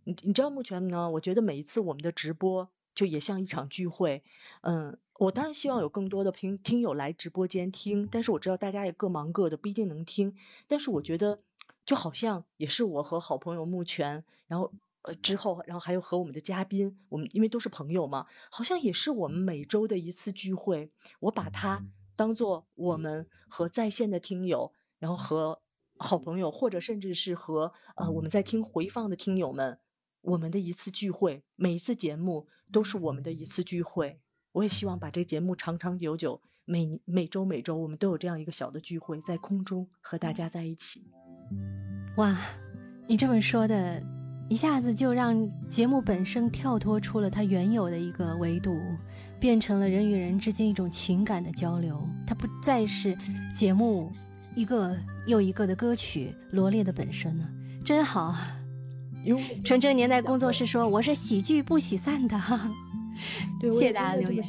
[0.05, 1.11] 你你知道目前呢？
[1.11, 4.25] 我觉得每一次我们的直播就也像一场聚会，
[4.63, 10.35] 嗯，我当然希望有更多的听听友来直播间听，但是我知道大家也各忙各的，不一定能听。
[10.67, 11.41] 但是我觉得
[11.85, 20.91] 就好像也是我和好朋友目前，然后呃之后，然后还有和我们的嘉宾，我们因为都是朋友嘛，好像也是我们每周的一次聚会。
[21.21, 21.85] 我把它
[22.23, 25.61] 当做我们和在线的听友，然后和
[25.99, 29.81] 好朋友，或者甚至是和呃我们在听回放的听友们，
[30.21, 34.21] 我们的一次聚会，每一次节目都是我们的一次聚会。
[34.53, 41.03] 我也希望把这个节目长长久久，每每周每周我们都有这样一个小的聚会，在空中和大家在一起。
[42.19, 42.39] 哇，
[43.09, 44.01] 你这么说的，
[44.49, 48.71] 一下子就让节目本身跳脱出了它原有的一个维度，
[49.43, 52.01] 变成了人与人之间一种情感的交流。
[52.25, 53.13] 它不再是
[53.53, 54.13] 节目
[54.55, 57.49] 一个又一个的歌曲罗列的本身了，
[57.85, 58.37] 真好。
[59.65, 62.41] 纯真年代工作室说：“我是喜剧不喜散的。
[63.61, 64.43] ”对，我谢谢大家留言。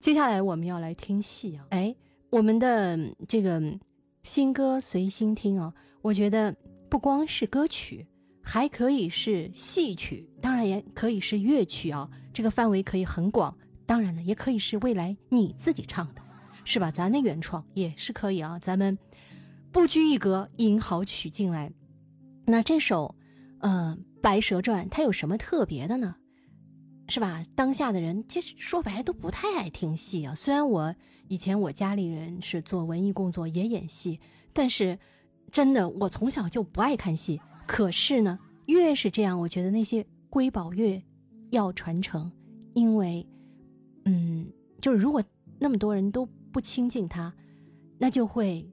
[0.00, 1.96] 接下来我们要来听戏啊，哎，
[2.28, 3.80] 我们的嗯这个嗯
[4.22, 6.54] 新歌随心听啊，我觉得
[6.90, 8.06] 不光是歌曲，
[8.42, 13.56] 还可以是戏曲，当然也可以是乐曲啊，这个范围可以很广。
[13.86, 16.22] 当然了，也可以是未来你自己唱的，
[16.64, 16.90] 是吧？
[16.90, 18.98] 咱的原创也是可以啊，咱们
[19.70, 21.72] 不拘一格，引好曲进来。
[22.46, 23.14] 那这首，
[23.60, 26.16] 呃，《白蛇传》它有什么特别的呢？
[27.08, 27.42] 是吧？
[27.54, 30.34] 当下的人其实说白了都不太爱听戏啊。
[30.34, 30.94] 虽然我
[31.28, 34.18] 以前我家里人是做文艺工作，也演戏，
[34.54, 34.98] 但是
[35.50, 37.40] 真的我从小就不爱看戏。
[37.66, 41.02] 可是呢，越是这样，我觉得那些瑰宝越
[41.50, 42.32] 要传承，
[42.72, 43.26] 因为，
[44.04, 44.46] 嗯，
[44.80, 45.22] 就是如果
[45.58, 47.32] 那么多人都不亲近他，
[47.98, 48.68] 那就会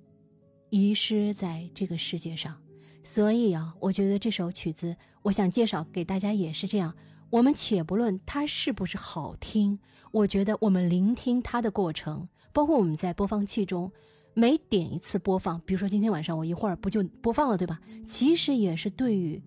[0.70, 2.56] 遗失在这个世界上。
[3.04, 6.94] 所以啊，我觉得这首曲子，我想介绍给大家也是这样。
[7.30, 9.80] 我们且不论它是不是好听，
[10.12, 13.92] 我觉得我们聆听它的过程，包括我们在播放器中
[14.34, 17.80] 每点一次播放，比如说今天晚上我一会儿不就播放了，对吧？
[18.06, 19.42] 其实也是对于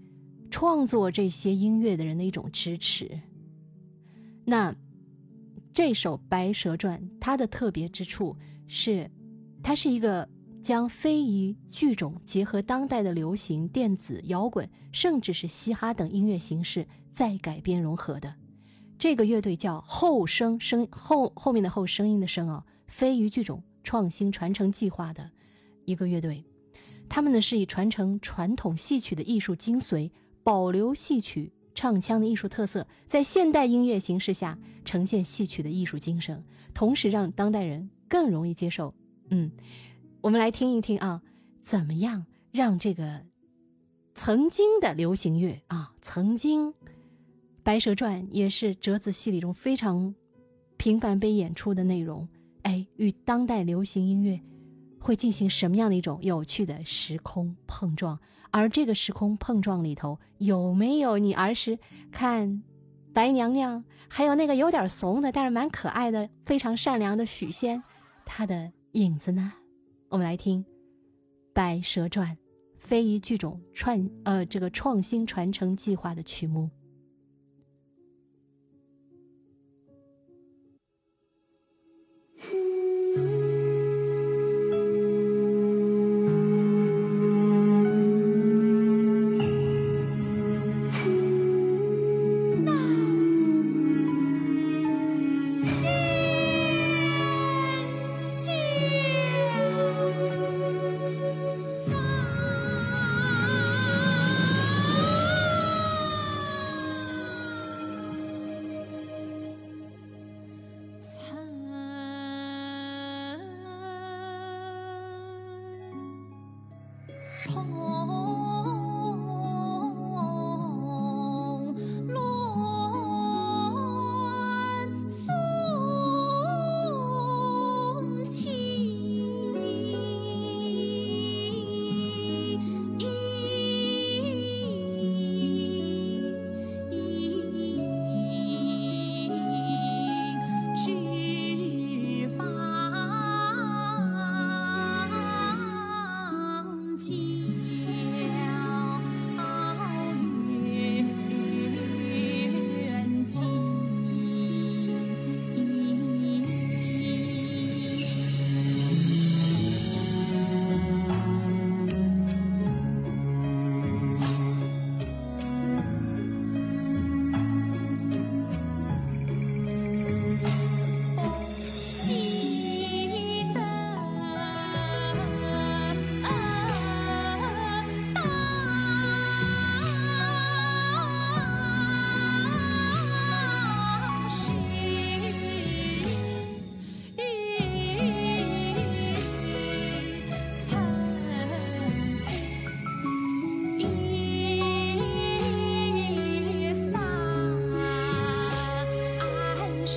[0.51, 3.21] 创作这些音乐的人的一种支持。
[4.47, 4.75] 那
[5.75, 8.37] 这首《白蛇传》它的特别之处
[8.69, 9.11] 是，
[9.61, 10.27] 它是一个
[10.63, 18.33] 将非遗剧种结合当代的流行、电子、摇滚，甚至是嘻哈等音乐形式再改编融合的。
[18.97, 25.29] 这个乐队叫后声声后后面的后声音的声啊，非遗剧种创新传承计划的
[25.87, 26.45] 一个乐队。
[27.09, 30.09] 他们呢是以传承传统戏曲的艺术精髓，
[30.45, 38.95] 保留戏曲唱腔的艺术特色，在现代音乐形式下呈现戏曲的艺术精神，同时让当代人更容易接受。
[39.31, 39.51] 嗯，
[40.21, 41.23] 我们来听一听啊，
[41.63, 43.23] 怎么样让这个
[44.15, 46.69] 曾经的流行乐啊，曾经
[47.63, 50.15] 《白蛇传》也是折子戏里中非常
[50.77, 52.29] 频繁被演出的内容，
[52.63, 54.41] 哎，与当代流行音乐
[55.01, 58.19] 会进行什么样的一种有趣的时空碰撞？
[58.57, 61.77] 而这个时空碰撞里头有没有你儿时
[62.13, 62.63] 看
[63.13, 67.83] 白娘娘，还有那个有点怂的但是蛮可爱的、非常善良的许仙，
[68.25, 69.55] 他的影子呢？
[70.09, 70.63] 我们来听
[71.53, 72.37] 《白蛇传》
[72.79, 76.71] 非遗剧种创呃这个创新传承计划的曲目。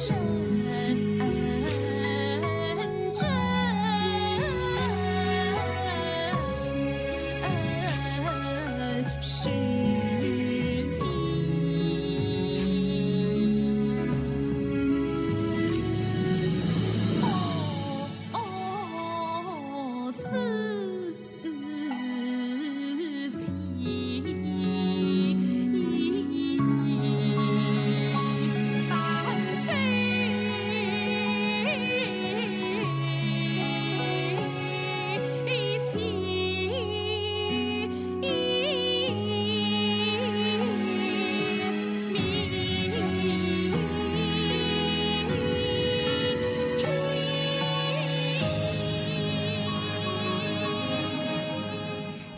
[0.08, 0.37] show.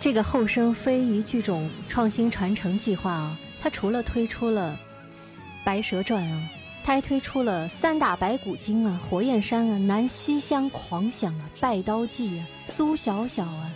[0.09, 4.75] 这个后生非遗剧种创新传承计划啊，它除了推出了
[5.63, 6.49] 《白蛇传》啊，
[6.83, 13.71] 它还推出了三打白骨精啊、火焰山啊、南西厢狂想啊、拜刀记啊、苏小小啊、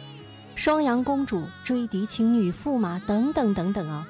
[0.56, 4.08] 双阳公主追敌情女驸马等等等等啊，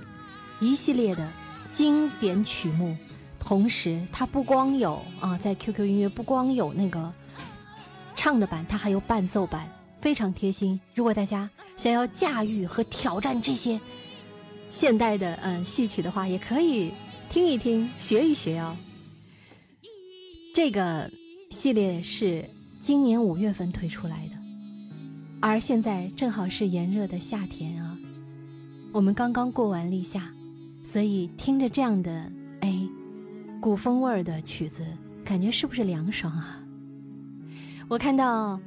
[0.61, 1.29] 一系列的
[1.73, 2.95] 经典曲目。
[3.37, 7.11] 同时，它不光有啊，在 QQ 音乐不光有那个
[8.15, 9.69] 唱的版，它还有伴奏版。
[10.03, 10.77] 非常贴心。
[10.93, 13.79] 如果大家想要驾驭和挑战这些
[14.69, 16.91] 现代的嗯戏曲的话，也可以
[17.29, 18.75] 听一听，学一学哦。
[20.53, 21.09] 这个
[21.51, 22.43] 系列是
[22.81, 24.33] 今年五月份推出来的，
[25.39, 27.97] 而现在正好是炎热的夏天啊，
[28.91, 30.29] 我们刚刚过完立夏，
[30.83, 32.29] 所以听着这样的
[32.59, 32.85] 哎
[33.61, 34.85] 古风味儿的曲子，
[35.23, 36.61] 感觉是不是凉爽啊？
[37.87, 38.59] 我看到。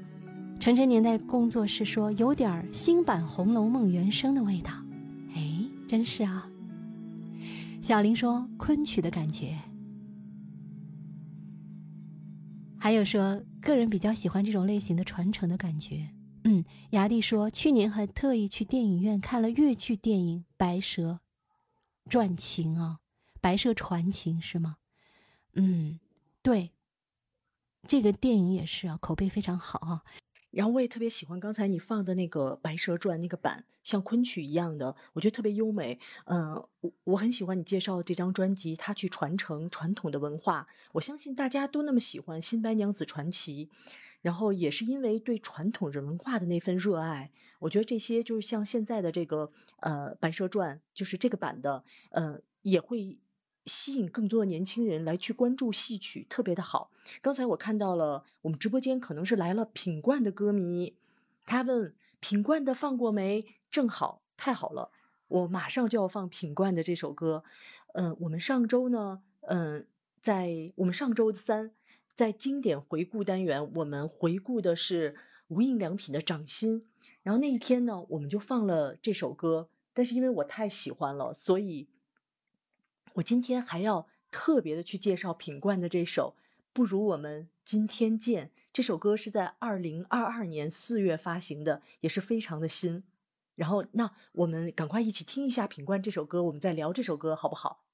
[0.58, 4.72] 纯真年代工作室说有点新版《红楼梦》原声的味道，
[5.34, 6.50] 哎，真是啊。
[7.80, 9.56] 小林说昆曲的感觉，
[12.80, 16.08] 还有说个人比较喜欢这种类型的传承的感觉。
[16.42, 21.20] 嗯，雅蒂说去年还特意去电影院看了越剧电影《白蛇
[22.08, 22.98] 传情》啊，
[23.40, 24.78] 《白蛇传情》是吗？
[25.54, 26.00] 嗯，
[26.42, 26.72] 对，
[27.86, 30.02] 这个电影也是啊，口碑非常好啊。
[30.56, 36.00] 然后我也特别喜欢刚才你放的那个《白蛇传》那个版，像昆曲一样的，我觉得特别优美。
[36.24, 40.66] 嗯，我我很喜欢你介绍的这张专辑，它去传承传统的文化。
[40.92, 43.66] 我相信大家都那么喜欢《新白娘子传奇》，
[44.22, 53.18] 然后也是因为对传统人文化的那份热爱，我觉得这些就是像现在的这个呃《白蛇传》，就是这个版的，呃也会
[53.66, 56.90] 吸引更多的年轻人来去关注戏曲，特别的好。
[57.20, 60.94] 刚才我看到了我们直播间可能是来了品冠的歌迷，
[61.44, 63.44] 他问品冠的放过没？
[63.70, 64.90] 正好，太好了，
[65.28, 67.44] 我马上就要放品冠的这首歌。
[67.92, 69.86] 嗯、我们上周呢，嗯、
[70.20, 71.72] 在我们上周三
[72.14, 75.16] 在经典回顾单元，我们回顾的是
[75.48, 76.86] 无印良品的掌心，
[77.22, 81.88] 然后那一天呢，我们就放了这首歌，但是因为我太喜欢了，所以
[83.16, 86.36] 我今天还要特别的去介绍品冠的这首
[86.74, 88.48] 《不如我们今天见》。
[88.74, 93.04] 这首歌是在二零二二年四月发行的，也是非常的新。
[93.54, 97.85] 然后，那我们赶快一起听一下品冠这首歌，我们再聊这首歌好不好？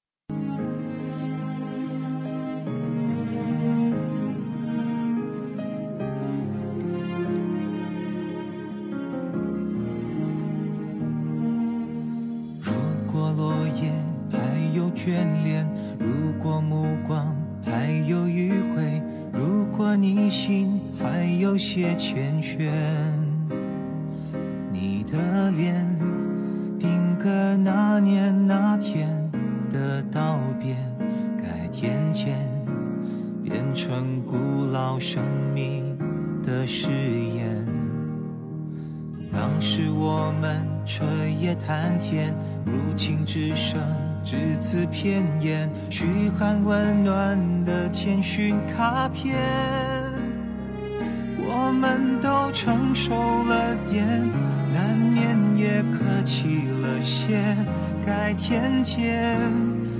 [16.93, 17.35] 目光
[17.65, 22.69] 还有余晖，如果你心还有些缱绻，
[24.71, 25.73] 你的脸
[26.79, 29.09] 定格那年那天
[29.71, 30.75] 的道别，
[31.35, 32.37] 改天见，
[33.43, 35.97] 变成古老生命
[36.43, 37.65] 的誓言。
[39.31, 41.03] 当时我们彻
[41.41, 42.31] 夜谈天，
[42.63, 43.81] 如今只剩
[44.23, 46.05] 只字片言，嘘
[46.37, 49.35] 寒问暖的简讯卡片。
[51.45, 53.13] 我们都成熟
[53.43, 54.07] 了点，
[54.73, 57.55] 难免也客气了些。
[58.05, 59.37] 改天见，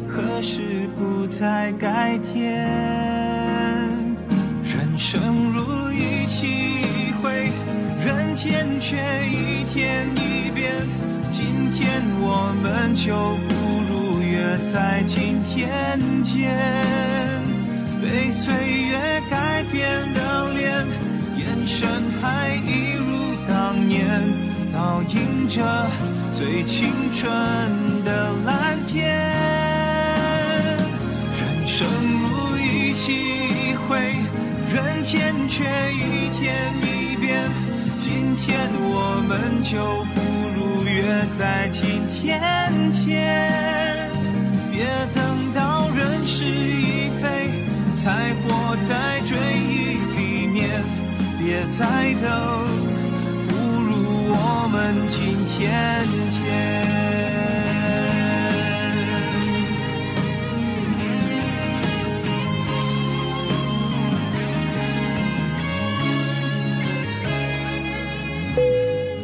[0.08, 2.68] 何时不再改天？
[4.64, 7.52] 人生如一期一会，
[8.04, 8.98] 人间却
[9.28, 10.72] 一天一变。
[11.32, 13.63] 今天我们就不
[14.44, 16.52] 约在今天见。
[18.02, 18.98] 被岁月
[19.30, 20.86] 改变的脸，
[21.38, 21.88] 眼神
[22.22, 24.06] 还一如当年，
[24.74, 25.90] 倒映着
[26.34, 27.32] 最青春
[28.04, 29.18] 的蓝天。
[31.40, 33.98] 人生如一期一会，
[34.74, 35.64] 人间却
[35.94, 37.50] 一天一变。
[37.98, 40.20] 今天我们就不
[40.54, 43.63] 如约在今天见，
[51.76, 52.30] 再等，
[53.48, 53.92] 不如
[54.30, 55.18] 我们今
[55.50, 56.38] 天见。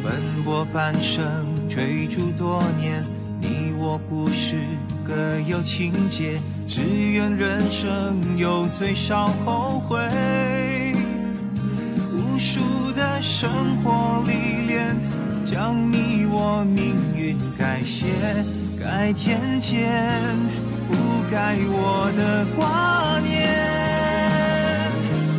[0.02, 0.10] 奔
[0.44, 3.04] 波半生，追逐多年，
[3.40, 4.56] 你我故事
[5.06, 10.89] 各有情节，只愿人生有最少后悔。
[13.40, 14.94] 生活历练，
[15.46, 18.04] 将你我命运改写，
[18.78, 19.88] 改天见，
[20.86, 23.48] 不改我的挂念。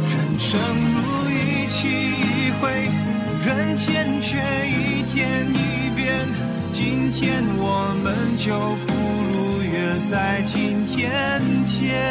[0.10, 0.60] 人生
[0.98, 1.78] 如一期
[2.18, 2.90] 一会，
[3.46, 6.26] 人间却一天一变。
[6.72, 8.50] 今天我们就
[8.88, 8.90] 不
[9.30, 12.02] 如约在今天见。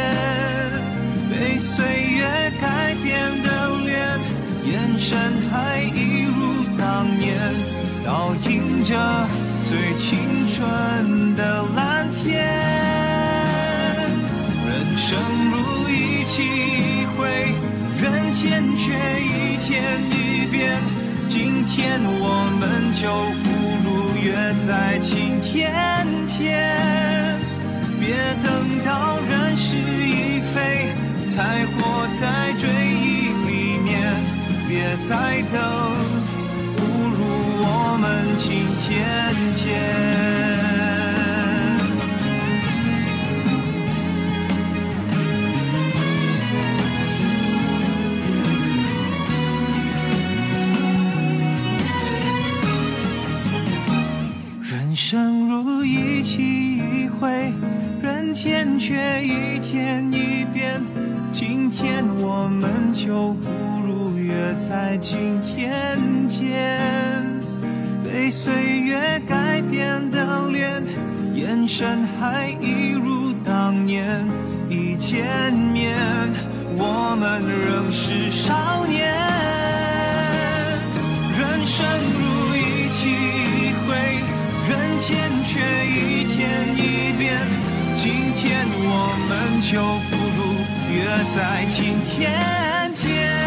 [1.29, 2.23] 被岁月
[2.61, 3.99] 改变的脸，
[4.63, 5.17] 眼神
[5.51, 5.70] 还
[8.91, 9.25] 着
[9.63, 12.43] 最青春的蓝天。
[14.67, 15.17] 人生
[15.49, 17.55] 如一期一会，
[18.01, 20.77] 人间却一天一变。
[21.29, 23.07] 今天我们就
[23.45, 23.47] 不
[23.87, 23.89] 如
[24.21, 24.35] 约
[24.67, 26.67] 在今天见，
[27.97, 28.11] 别
[28.43, 28.51] 等
[28.83, 30.91] 到人事已非，
[31.33, 31.79] 才活
[32.19, 33.89] 在追忆里面。
[34.67, 35.59] 别再等，
[38.43, 39.05] 今天
[39.55, 39.69] 见。
[54.63, 57.53] 人生如一期一会，
[58.01, 60.81] 人间却一天一变。
[61.31, 63.49] 今天我们就不
[63.85, 67.30] 如约在今天见。
[68.11, 70.83] 被岁月改变的脸，
[71.33, 74.21] 眼神还一如当年。
[74.69, 75.95] 一见面，
[76.75, 79.07] 我们仍是少年。
[81.39, 81.87] 人生
[82.19, 83.95] 如一期一会，
[84.67, 85.07] 人间
[85.45, 87.39] 却一天一变。
[87.95, 89.31] 今天我们
[89.71, 90.39] 就不如
[90.93, 90.99] 约
[91.33, 93.40] 在今天见。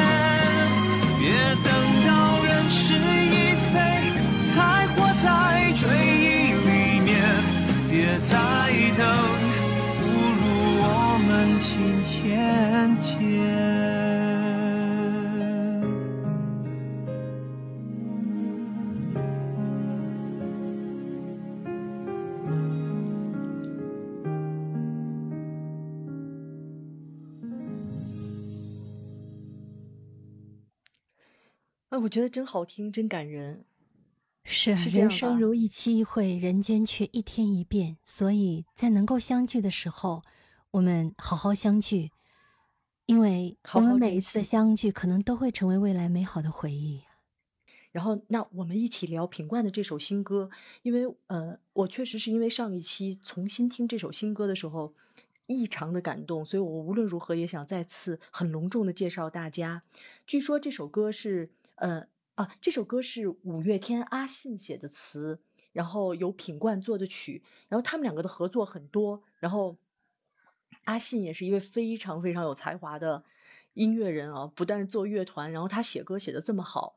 [31.95, 33.65] 哎，我觉得真好听，真感人。
[34.43, 37.97] 是啊是人生如一期一会，人间却一天一变。
[38.03, 40.21] 所以在能够相聚的时候，
[40.73, 42.11] 我们好好相聚，
[43.07, 47.05] 因为我们每一次的相聚，可能都会成为未来美好的回忆。
[47.93, 50.51] 然后，那我们一起聊品冠的这首新歌，
[50.83, 54.95] 因为呃，我确实是因为上一期重新听这首新歌的时候，
[55.47, 59.85] 异常的感动，所以我无论如何也想再次很隆重的介绍大家。
[60.27, 65.39] 据说这首歌是呃啊，这首歌是五月天阿信写的词，
[65.73, 69.77] 然后由品冠做的曲，然后他们两个的合作很多，然后
[70.85, 73.25] 阿信也是一位非常非常有才华的
[73.73, 76.97] 音乐人啊，不但是做乐团，然后他写歌写的这么好。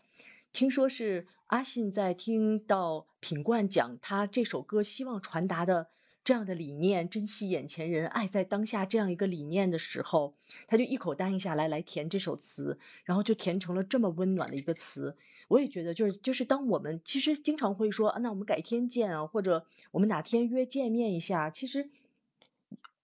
[0.54, 5.90] 听说是阿信在听到品冠讲他这首歌希望传达的
[6.28, 10.34] 这样的理念，珍惜眼前人，爱在当下这样一个理念的时候，
[10.68, 15.16] 他就一口答应下来来填这首词，然后就填成了这么温暖的一个词。
[15.48, 21.90] 我也觉得，就是就是当我们其实经常会说，啊那我们改天见啊，或者我们哪天约见面一下，其实。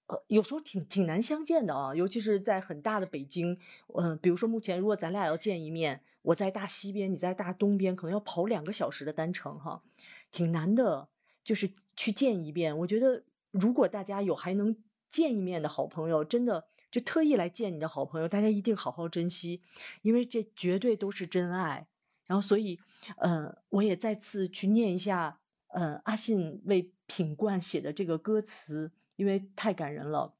[0.07, 3.57] 呃，有时候挺挺难相见的啊，尤其是在很大的北京，
[3.87, 9.81] 嗯、比如说目前如果咱俩要见一面，我在大西边，你在大东边，可能要跑两个小时的单程哈，
[10.29, 11.07] 挺难的，
[11.43, 12.77] 就是去见一面。
[12.77, 14.75] 我觉得如果大家有还能
[15.09, 19.61] 见一面的好朋友，真的就特意来见你的好朋友，大家一定好好珍惜，
[20.01, 21.87] 因为这绝对都是真爱。
[22.25, 22.79] 然后所以，
[23.17, 28.91] 呃，我也再次去念一下，呃，阿信为品冠写的这个歌词。
[29.15, 30.33] 因为太感人了。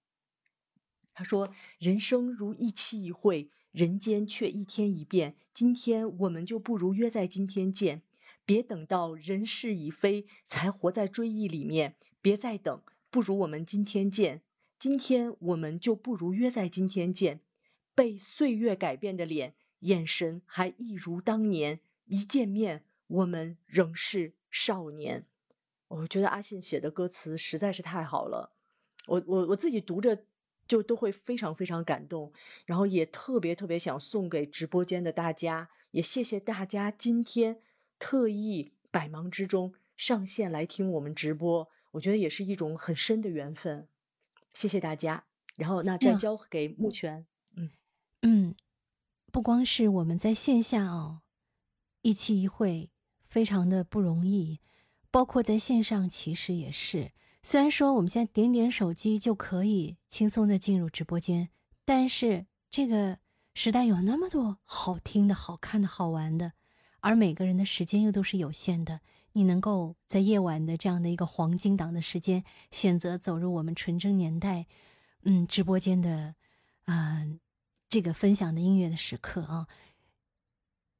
[1.13, 5.35] 他说：“人生如一期一会，人间却一天一变。
[5.53, 8.01] 今天我们就不如约在今天见，
[8.45, 11.95] 别等到人事已非，才活在追忆里面。
[12.21, 14.41] 别再等，不如我们今天见。
[14.79, 17.39] 今天我们就不如约在今天见。
[17.95, 21.79] 被岁月改变的脸，眼神还一如当年。
[22.05, 25.25] 一见面，我们仍是少年。”
[25.87, 28.51] 我觉得阿信写的歌词实在是太好了。
[29.05, 30.25] 我我我自己读着
[30.67, 32.33] 就都会非常非常感动，
[32.65, 37.59] 然后也特别特别想送给直播间的大家，也谢谢大家今天
[37.99, 43.87] 特意百忙之中上线来听我们直播，我觉得也是一种很深的缘分，
[44.53, 45.25] 谢谢大家。
[45.55, 47.27] 然后那再交给木泉，
[48.23, 48.55] 嗯，
[49.31, 51.21] 不光是我们在线下哦，
[52.01, 52.89] 一期一会
[53.27, 54.59] 非常的不容易，
[55.11, 57.11] 包括在线上其实也是。
[57.43, 61.49] 虽然说我们现在点点手机就可以轻松的进入直播间，
[61.85, 63.19] 但是这个
[63.53, 66.53] 时代有那么多好听的、好看的、好玩的，
[67.03, 69.01] 而每个人的时间又都是有限的。
[69.33, 74.67] 你能够在夜晚的这样的一个黄金档的时间，选择走入我们纯真年代，
[75.23, 76.35] 嗯，直播间的，
[76.85, 77.39] 嗯、
[77.89, 79.67] 这个分享的音乐的时刻啊，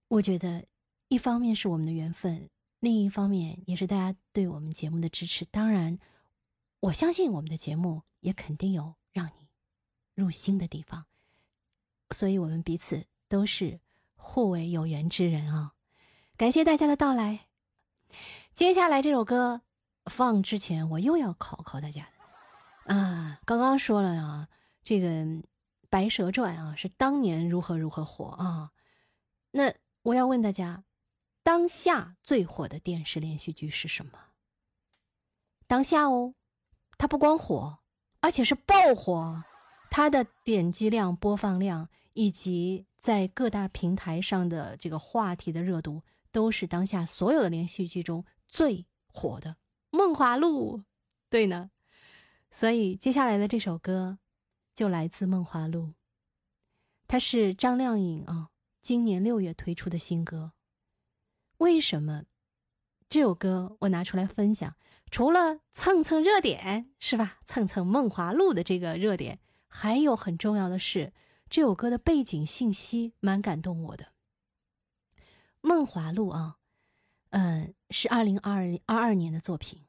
[0.10, 0.66] 我觉得
[1.08, 2.50] 一方面是我们的缘分，
[2.82, 5.46] 另一方面也是大家对我们节目的支持。
[5.46, 5.98] 当然，
[6.82, 9.48] 我相信我们的节目也肯定有让你
[10.16, 11.06] 入心的地方，
[12.10, 13.80] 所以我们彼此都是
[14.16, 15.74] 互为有缘之人啊！
[16.36, 17.42] 感谢大家的到来。
[18.56, 19.62] 接下来这首歌
[20.06, 22.08] 放之前，我又要考考大家
[22.86, 23.40] 的啊！
[23.46, 24.50] 刚刚说了啊，
[24.84, 25.08] 这个
[25.90, 28.72] 《白蛇传》啊是当年如何如何火啊，
[29.52, 30.84] 那我要问大家，
[31.44, 34.18] 当下最火的电视连续剧是什么？
[35.68, 36.34] 当下哦，
[36.98, 37.78] 它不光火，
[38.22, 39.44] 而且是爆火，
[39.92, 46.02] 它的点击量、播放量以及在各大平台上的这个话题的热度，
[46.34, 49.52] 都是当下所有的连续剧中最火的。
[49.98, 50.80] 《梦华录》，
[51.30, 51.70] 对呢，
[52.52, 54.18] 所以接下来的这首歌
[54.76, 55.90] 就来自《梦华录》，
[57.08, 58.50] 它是张靓颖啊、
[58.82, 60.54] 今年六月推出的新歌。
[61.60, 62.24] 为什么
[63.08, 64.76] 这首歌我拿出来分享？
[65.12, 67.38] 除了蹭蹭热点是吧？
[67.46, 71.14] 蹭蹭《梦华录》的这个热点，还有很重要的是，
[71.52, 74.06] 这首歌的背景信息蛮感动我的。
[75.66, 76.58] 《梦华录》啊，
[77.30, 79.86] 嗯，是二零二二二年的作品。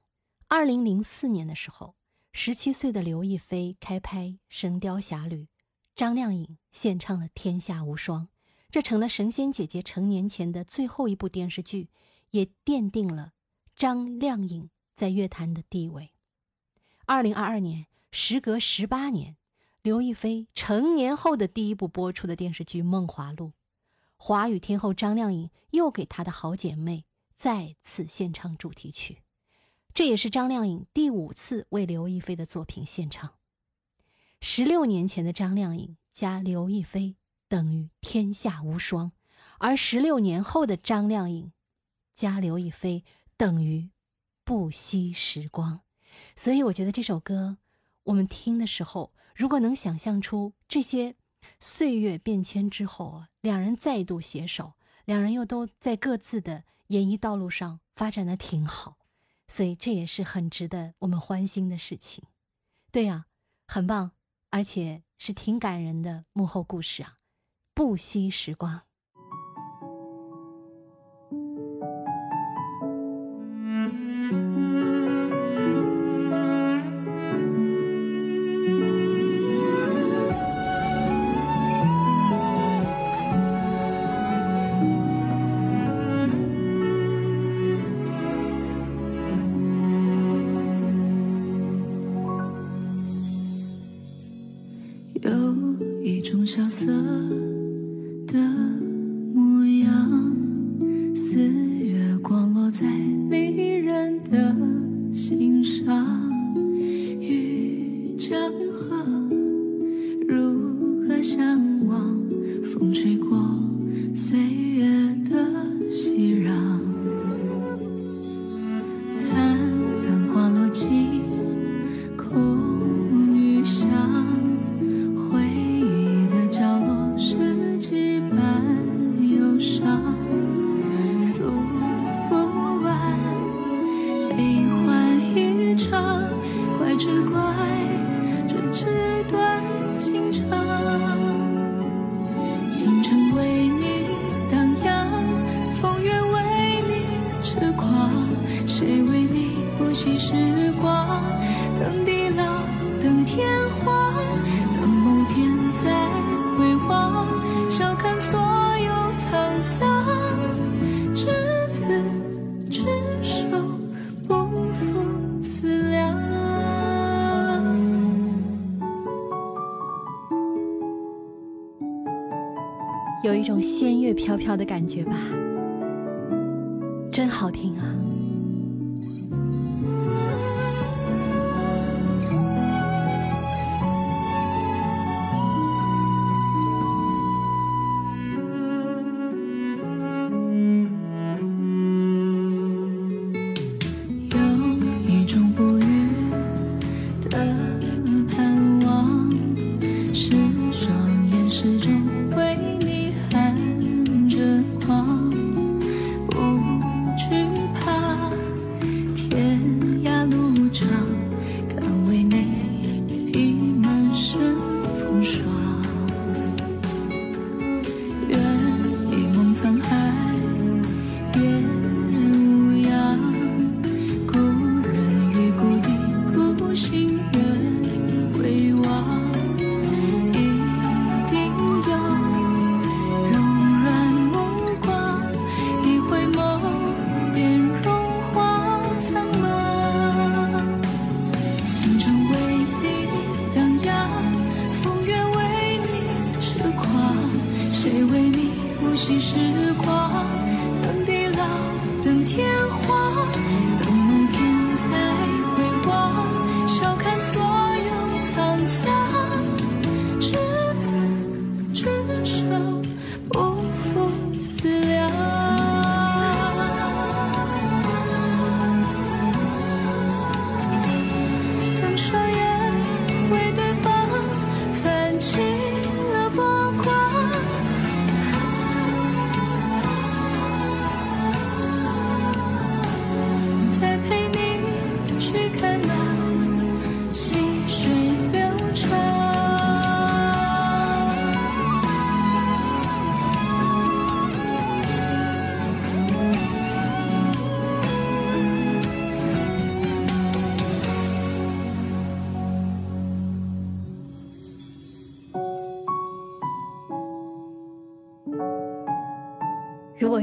[0.47, 1.97] 二零零四年的时候，
[2.33, 5.43] 十七岁的刘亦菲开拍《神雕侠侣》，
[5.97, 8.27] 张靓颖献唱了《天下无双》，
[8.71, 11.91] 这成了神仙姐姐成年前的最后一部电视剧，
[12.31, 13.33] 也奠定了
[13.75, 16.13] 张靓颖在乐坛的地位。
[17.05, 19.37] 二零二二年，时隔十八年，
[19.83, 23.49] 刘亦菲成年后的第一部播出的电视剧《梦华录》，
[24.17, 27.05] 华语天后张靓颖又给她的好姐妹
[27.37, 29.23] 再次献唱主题曲，
[29.93, 33.35] 这也是张靓颖第五次为刘亦菲的作品献唱。
[34.41, 37.17] 十六年前的张靓颖加刘亦菲
[37.49, 39.13] 等于天下无双，
[39.59, 41.53] 而十六年后的张靓颖
[42.15, 43.05] 加刘亦菲
[43.37, 43.91] 等于
[44.45, 45.81] 不惜时光。
[46.37, 47.59] 所以我觉得这首歌，
[48.05, 51.17] 我们听的时候，如果能想象出这些
[51.59, 54.73] 岁月变迁之后啊，两人再度携手，
[55.05, 58.97] 两人又都在各自的演艺道路上发展的挺好，
[59.47, 62.25] 所以这也是很值得我们欢欣的事情。
[62.91, 63.27] 对呀、
[63.67, 64.13] 很棒，
[64.49, 67.19] 而且是挺感人的幕后故事啊，
[67.75, 68.87] 不惜时光。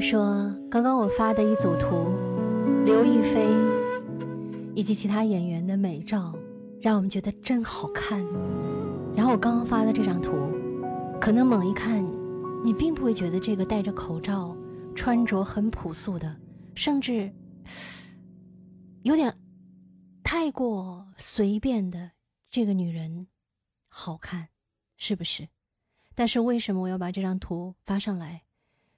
[0.01, 2.07] 说刚刚我发的一组图，
[2.83, 3.45] 刘亦菲
[4.75, 6.35] 以及其他演员的美照，
[6.81, 8.19] 让我们觉得真好看。
[9.15, 10.31] 然后我刚刚发的这张图，
[11.19, 12.03] 可能猛一看，
[12.65, 14.55] 你并不会觉得这个戴着口罩、
[14.95, 16.35] 穿着很朴素的，
[16.73, 17.31] 甚至
[19.03, 19.31] 有点
[20.23, 22.09] 太过随便的
[22.49, 23.27] 这个女人
[23.87, 24.47] 好看，
[24.97, 25.47] 是不是？
[26.15, 28.41] 但是为什么我要把这张图发上来？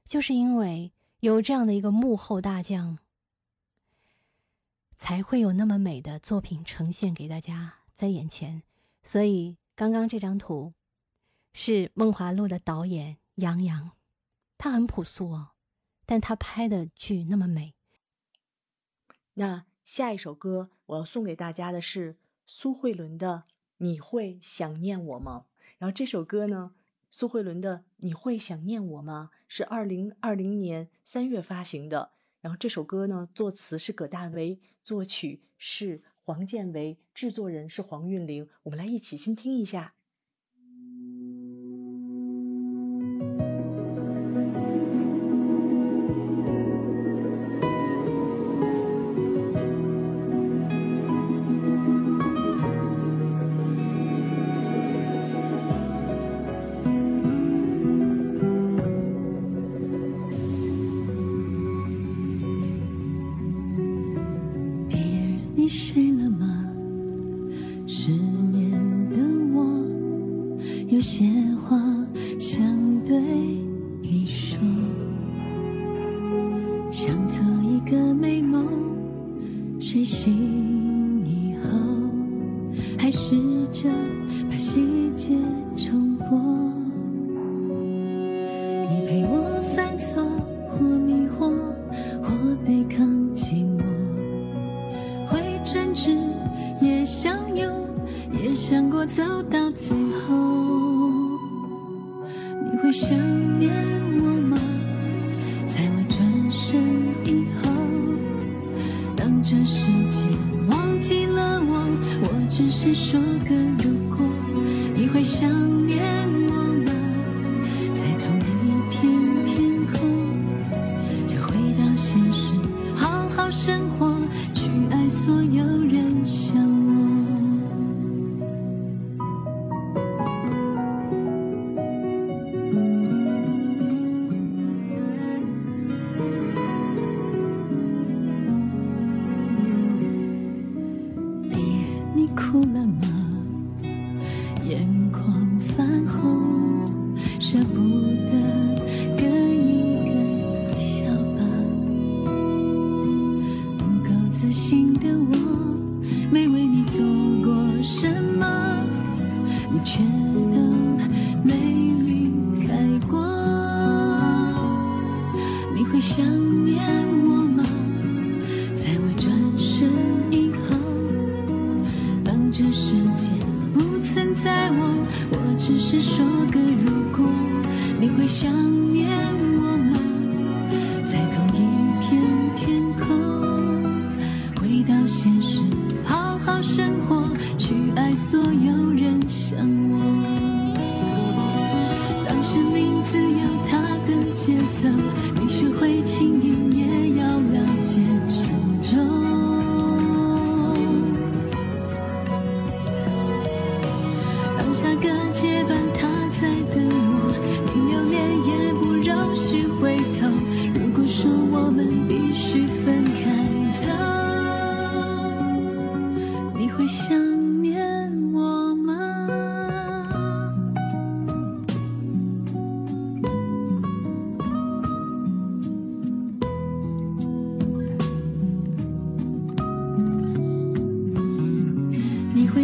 [0.05, 2.99] 就是因为有这样的一个幕后大将，
[4.95, 8.63] 才会有那么美的作品呈现给大家在眼前。
[9.03, 10.73] 所以刚刚这张图
[11.53, 13.91] 是《梦华录》的导演杨洋，
[14.57, 15.51] 他很朴素哦，
[16.05, 17.73] 但他拍的剧那么美。
[19.33, 23.45] 那下一首歌我要送给大家的是苏慧伦的
[23.77, 25.45] 《你会想念我吗》。
[25.79, 26.73] 然后这首歌呢？
[27.15, 32.09] 苏慧伦的《你会想念我吗》是二零二零年三月发行的，
[32.41, 38.49] 然后这首歌呢，作词是葛大为，作曲是黄建为，制作人是黄韵玲。
[38.63, 39.92] 我们来一起先听一下。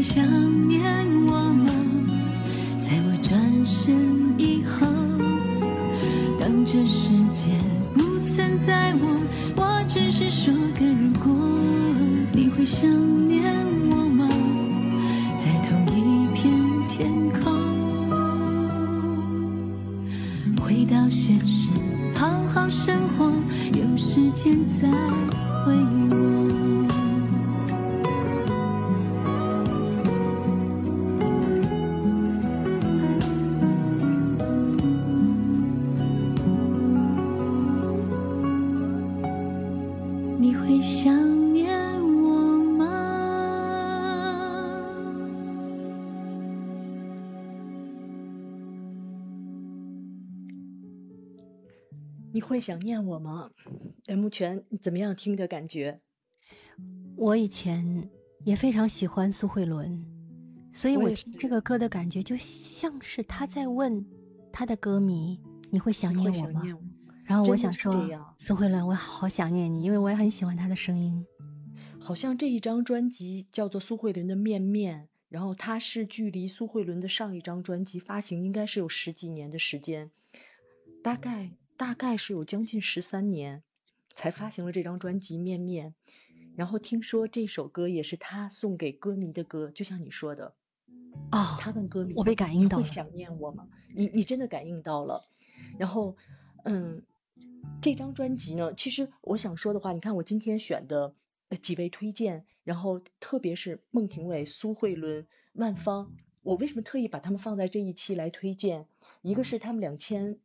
[0.10, 0.99] 想念。
[52.50, 53.52] 会想念我吗？
[54.08, 56.02] 哎，目前怎么样听的感觉？
[57.16, 58.10] 我以前
[58.44, 60.04] 也非常喜欢苏慧伦，
[60.74, 64.04] 所以我听这个歌的感觉就像是他在问
[64.52, 65.40] 他的歌迷
[65.70, 66.82] ：“你会想念我吗会想念我？”
[67.24, 67.94] 然后我想说，
[68.40, 71.24] 苏慧伦，我好想念你，因为我也很喜欢她的声音。
[72.00, 80.10] 好像这一张专辑叫做苏慧伦的《面面》，然后它是距离苏慧伦的上一张专辑发行应该是有十几年的时间，
[81.04, 83.64] 大概大概是有将近十三年
[84.14, 85.96] 才发行了这张专辑《面面》。
[86.58, 90.54] 然后听说这首歌也是他送给歌迷的歌，就像你说的，
[91.32, 95.26] 哦，他问歌迷：“我被感应到了你会想念我吗？”你你真的感应到了。
[95.78, 96.18] 然后，
[96.66, 97.04] 嗯，
[97.82, 101.14] 这张专辑呢，其实我想说的话，你看我今天选的
[101.48, 106.12] 呃几位推荐，然后特别是孟庭苇、苏慧伦、万芳，
[106.44, 108.86] 我为什么特意把他们放在这一期来推荐？
[109.22, 110.40] 一个是他们两千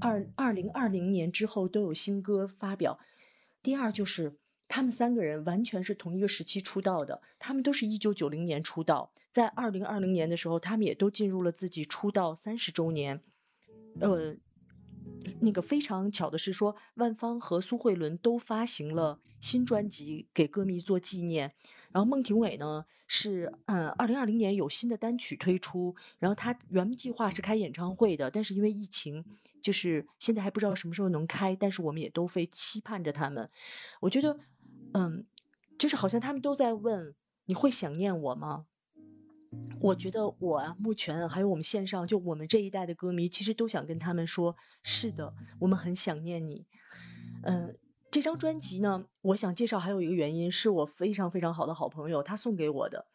[0.00, 2.98] 二二零二零年之后都有新歌发表，
[3.62, 13.22] 第二就是他们三个人完全是同一个时期出道的，他们都是一九九零年出道，在二零二零年的时候，他们也都进入了自己出道三十周年。
[14.00, 14.36] 呃，
[15.40, 21.52] 那个非常巧的是说，万芳和苏慧伦都发行了新专辑给歌迷做纪念。
[21.96, 29.24] 然后孟庭苇呢是嗯，二零二零年有新的单曲推出，然后他原计划是开演唱会的，但是因为疫情，
[29.62, 33.48] 就是现在还不知道什么时候能开，但是我们也都非期盼着他们。
[34.00, 34.38] 我觉得，
[34.92, 35.24] 嗯，
[35.78, 37.14] 就是好像他们都在问
[37.46, 38.66] 你会想念我吗？
[39.80, 46.66] 我觉得我啊，目前还有我们线上，就我们这一代的歌迷，其实都想跟他们说，是的，我们很想念你。
[47.42, 47.78] 嗯，
[48.16, 53.06] 这张专辑呢，我想介绍还有一个原因，是我非常非常好的好朋友他送给我的，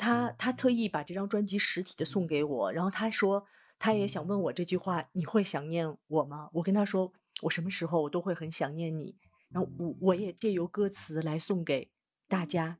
[0.00, 3.46] 他他特意把这张专辑实体的送给我，然后他说
[3.78, 6.50] 他也想问我这句话，你会想念我吗？
[6.52, 9.14] 我跟他说，我什么时候我都会很想念你，
[9.48, 11.92] 然后我我也借由歌词来送给
[12.26, 12.78] 大家。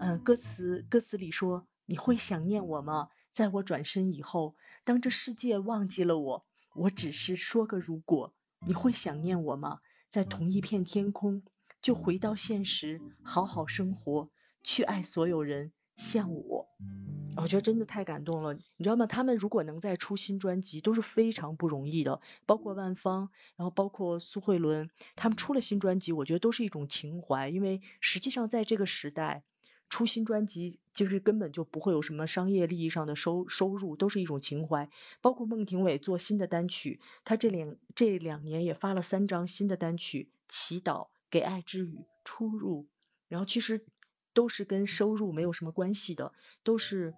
[0.00, 1.64] 嗯，歌词歌词里说。
[1.84, 3.08] 你会想念我吗？
[3.30, 6.44] 在我转身以后，当这世界忘记了我，
[6.74, 8.34] 我只是说个如果。
[8.66, 9.78] 你会想念我吗？
[10.12, 11.42] 在同一片天空，
[11.80, 14.28] 就回到现实，好好生活，
[14.62, 16.68] 去爱所有人，像我。
[17.34, 19.06] 我觉得真的太感动了，你知道吗？
[19.06, 22.20] 他们如果能再出新专辑，都是非常不容易的。
[22.44, 29.44] 包括万芳，然后包括苏慧伦，他们出了新专辑，我觉得都是一种情怀，因为实际上在这个时代。
[29.92, 34.88] 出新专辑就是根本就不会有什么商业利益上的收收入，都是一种情怀。
[35.20, 40.84] 包括孟庭苇做新的单曲，他这两这两年也发了三张新的单曲，《祈祷》
[41.30, 41.90] 《给爱之语》
[42.24, 42.84] 《出入》，
[43.28, 43.84] 然后其实
[44.32, 46.32] 都是跟收入没有什么关系的，
[46.62, 47.12] 都是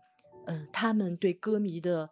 [0.44, 2.10] 呃他们对歌迷的，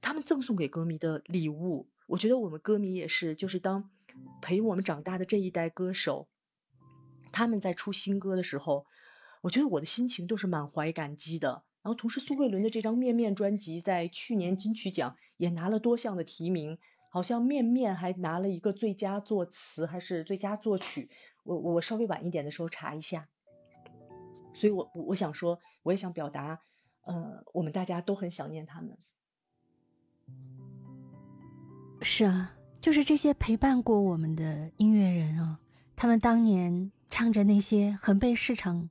[0.00, 1.86] 他们赠送给歌迷的礼物。
[2.06, 3.90] 我觉得我们歌迷也是，就是当
[4.40, 6.28] 陪我们长大的这一代歌手，
[7.30, 8.86] 他们在出新歌的时候。
[9.46, 11.62] 我觉得我的心情都是满怀感激的。
[11.82, 16.78] 然后，同时苏慧伦的这张《面面》专辑在去年金曲奖也拿了多项的提名，
[17.12, 21.10] 好像《面面》还拿了一个最佳作词还是最佳作曲。
[21.44, 23.28] 我我稍微晚一点的时候查一下。
[24.52, 26.58] 所以我我想说，我也想表达，
[27.02, 28.98] 呃，我们大家都很想念他们。
[32.02, 35.60] 是啊，就是这些陪伴过我们的音乐人啊，
[35.94, 38.90] 他们当年唱着那些很被市场。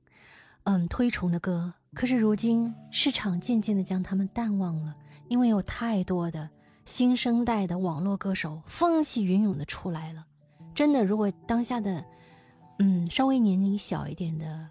[0.65, 4.95] 嗯，推崇的歌，可是如今市场渐渐的将他们淡忘了，
[5.27, 6.49] 因为有太多的
[6.85, 10.25] 新生代的网络歌手风起云涌的出来了。
[10.73, 12.03] 真的，如果当下的
[12.79, 14.67] 嗯稍微年龄小一点的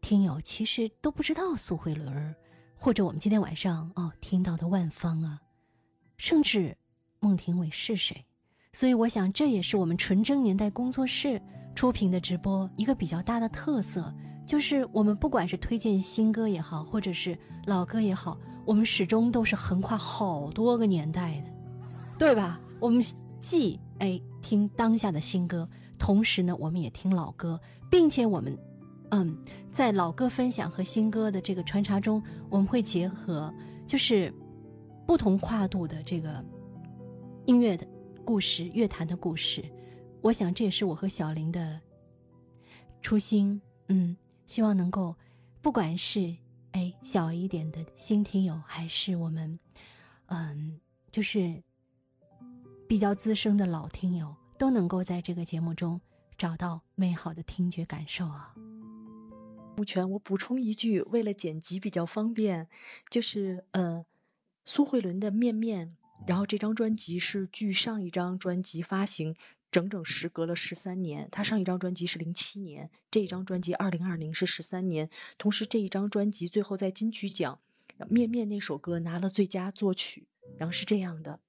[0.00, 2.34] 听友，其实都不知道苏慧伦，
[2.76, 5.40] 或者我们今天晚上哦听到的万芳啊，
[6.16, 6.76] 甚至
[7.20, 8.26] 孟庭苇是谁。
[8.72, 11.40] 所以我想，这也是我们纯真年代工作室
[11.76, 14.12] 出品的直播一个比较大的特色。
[14.46, 21.50] 就是我们不管是推荐新歌也好，或者是老歌也好，我们始终都是横跨好多个年代的，
[22.18, 22.60] 对吧？
[22.80, 23.02] 我们
[23.40, 27.58] 既哎听当下的新歌，同时呢，我们也听老歌，
[27.90, 28.58] 并且我们
[29.10, 29.36] 嗯
[29.72, 33.52] 在老歌分享和新歌的这个穿插中，我们会结合
[33.86, 34.32] 就是
[35.06, 36.44] 不同跨度的这个
[37.46, 37.86] 音乐的
[38.24, 39.64] 故事、乐坛的故事。
[40.20, 41.80] 我想这也是我和小林的
[43.00, 44.16] 初心，嗯。
[44.52, 45.16] 希望能够，
[45.62, 46.36] 不管是
[46.72, 49.58] 哎小一点的新听友，还是我们，
[50.26, 50.78] 嗯，
[51.10, 51.62] 就是
[52.86, 55.98] 比较资深的老听友，都能够在这个节目中
[56.36, 58.54] 找到美好的听觉感受啊。
[59.74, 62.68] 目前我补充一句，为了剪辑比较方便，
[63.08, 64.04] 就是呃，
[64.66, 65.96] 苏慧伦的《面面》
[66.28, 69.34] 然后这张专辑是距上一张专辑发行
[69.72, 71.28] 整整时隔了十三年。
[71.32, 75.10] 他上一张专辑是零七年，这一张专辑二零二零是十三年。
[75.38, 77.58] 同时这一张专辑最后在金曲奖
[78.08, 80.28] 《面面》那首歌拿了最佳作曲。
[80.58, 81.40] 然后是这样的，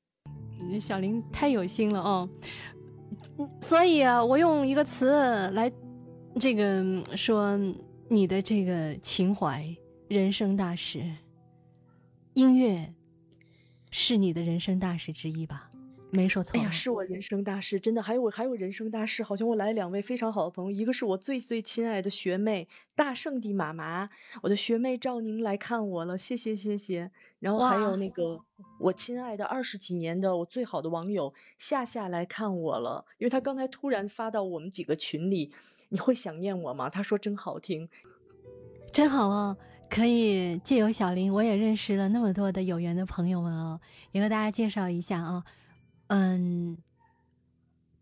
[0.79, 2.29] 小林太有心了哦。
[3.61, 5.71] 所以啊，我用一个词来
[6.39, 7.59] 这个说
[8.07, 9.75] 你的这个情怀，
[10.07, 11.03] 人生大事，
[12.33, 12.93] 音乐。
[13.95, 15.69] 是你的人生大事之一吧？
[16.13, 16.57] 没说错。
[16.59, 18.03] 哎呀，是我人生大事，真的。
[18.03, 24.09] 还有我还有人生大事，好像我来了两位非常好的朋友，一个是我最最亲爱的学妹大圣地妈妈，
[24.43, 27.11] 我的学妹赵宁来看我了，谢谢谢谢。
[27.39, 28.41] 然后还有那个
[28.79, 35.51] 我亲爱的二十几年的我最好的网友夏夏来看我了，因为她刚才突然发到我们几个群里，
[35.89, 36.89] 你会想念我吗？
[36.89, 37.89] 她说真好听，
[38.91, 39.57] 真好啊。
[39.89, 43.79] 可以借由小林，我也认识了那么多的有缘的朋友们哦，
[44.11, 45.43] 也和大家介绍一下啊，
[46.15, 46.77] 嗯，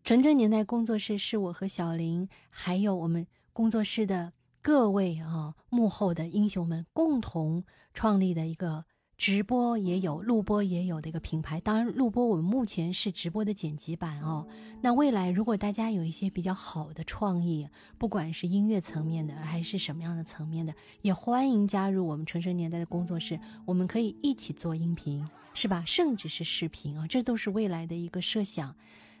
[0.04, 7.64] 纯真年代工作室是我和小林，还有我们工作室的各位啊幕后的英雄们共同
[7.94, 8.84] 创立的一个。
[9.22, 11.60] 直播也有，录播也有的一个品牌。
[11.60, 14.44] 当然，录播我们目前是直播的剪辑版哦。
[14.80, 17.68] 那未来如果大家有一些比较好的创意，
[17.98, 25.24] 不管是音乐层面的还是什么样的层面的，也欢迎加入我们纯生年代的工作室，我们可以一起做音频，
[25.54, 25.84] 是吧？
[25.86, 28.74] 甚至是视频啊，这都是未来的一个设想。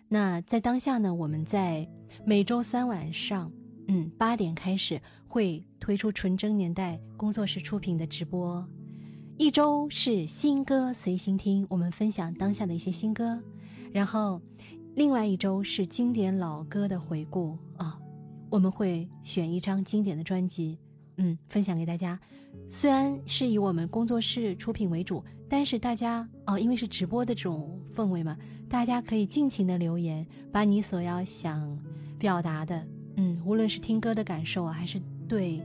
[0.08, 1.88] 那在当下呢，我们在
[2.26, 3.52] 每周三晚上，
[3.86, 8.68] 嗯，八点开始会推出纯真年代工作室出品的直播。
[9.38, 13.42] 一周是新歌随心听，我们分享当下的一些新歌，
[13.90, 14.40] 然后
[14.94, 17.98] 另外一周是经典老歌的回顾啊，
[18.50, 20.78] 我们会选一张经典的专辑，
[21.16, 22.18] 嗯，分享给大家。
[22.68, 28.36] 虽然是以我们工作室出品为主，但是大家哦，因为是直播的这种氛围嘛，
[28.68, 31.76] 大家可以尽情的留言，把你所要想
[32.18, 32.86] 表达的，
[33.16, 35.60] 嗯，无论是听歌的感受啊，还是对，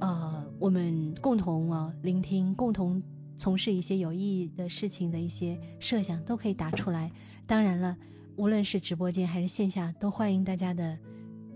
[0.00, 3.02] 呃，我们共同啊聆听，共同。
[3.38, 7.10] 从事一些有意义的事情的一些设想都可以打出来。
[7.46, 7.96] 当然了，
[8.36, 10.98] 无论是直播间还是线下，都欢迎大家的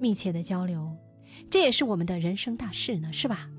[0.01, 0.91] 密切的交流。
[1.51, 3.51] 这也是我们的人生大事呢，是吧？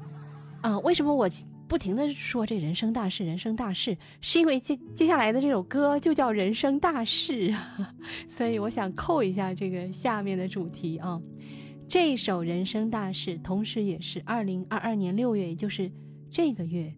[0.61, 1.29] 啊，为什么我
[1.67, 3.23] 不停的说这人生大事？
[3.23, 7.93] 人生大事是因为接接下来的这首歌就叫人生大事啊，
[8.27, 11.21] 所以我想扣一下这个下面的主题啊。
[11.87, 15.91] 这首人生大事，同时也是二零二二年六月，也就是
[16.29, 16.93] 这个月。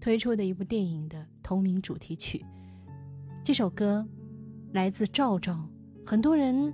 [0.00, 2.44] 推出的一部电影的同名主题曲，
[3.42, 4.06] 这首歌
[4.72, 5.58] 来自赵赵。
[6.06, 6.72] 很多人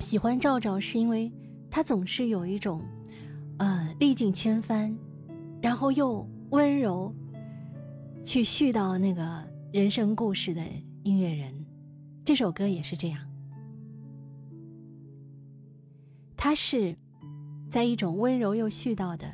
[0.00, 1.30] 喜欢赵赵，是因为
[1.70, 2.82] 他总是有一种，
[3.58, 4.96] 呃，历尽千帆，
[5.60, 7.14] 然后又温柔，
[8.24, 10.62] 去絮叨那个人生故事的
[11.02, 11.52] 音乐人。
[12.24, 13.20] 这首歌也是这样，
[16.44, 16.96] 他是
[17.70, 19.32] 在一种温柔又絮叨的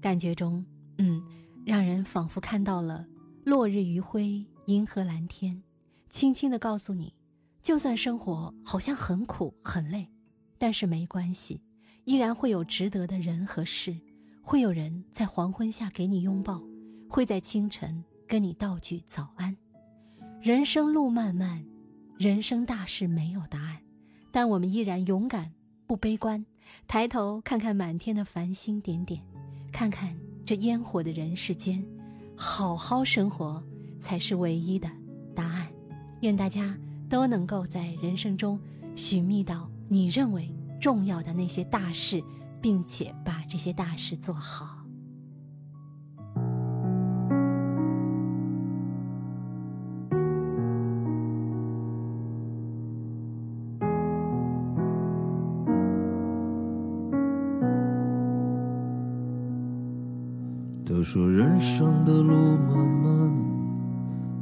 [0.00, 0.64] 感觉中，
[0.98, 1.20] 嗯。
[1.64, 3.04] 让人仿佛看到了
[3.42, 5.60] 落日余晖、银河蓝天，
[6.08, 7.12] 轻轻地告诉你，
[7.60, 10.08] 就算生活好像很苦很累，
[10.58, 11.60] 但是没关系，
[12.04, 13.98] 依然会有值得的人和事，
[14.42, 16.62] 会有人在黄昏下给你拥抱，
[17.10, 19.56] 会在清晨跟你道句早安。
[20.40, 21.66] 人生路漫漫，
[22.16, 23.78] 人生大事没有答案，
[24.30, 25.52] 但我们依然勇敢
[25.86, 26.44] 不悲观，
[26.88, 29.22] 抬头看看满天的繁星点点，
[29.72, 30.14] 看看。
[30.44, 31.84] 这烟火的人世间，
[32.36, 33.60] 好好生活
[33.98, 34.88] 才是唯一的
[35.34, 35.66] 答案。
[36.20, 38.56] 愿大家都能够在人生中
[38.94, 42.22] 寻觅到你认为重要的那些大事，
[42.62, 44.75] 并且把这些大事做好。
[61.78, 63.30] 生的路漫漫，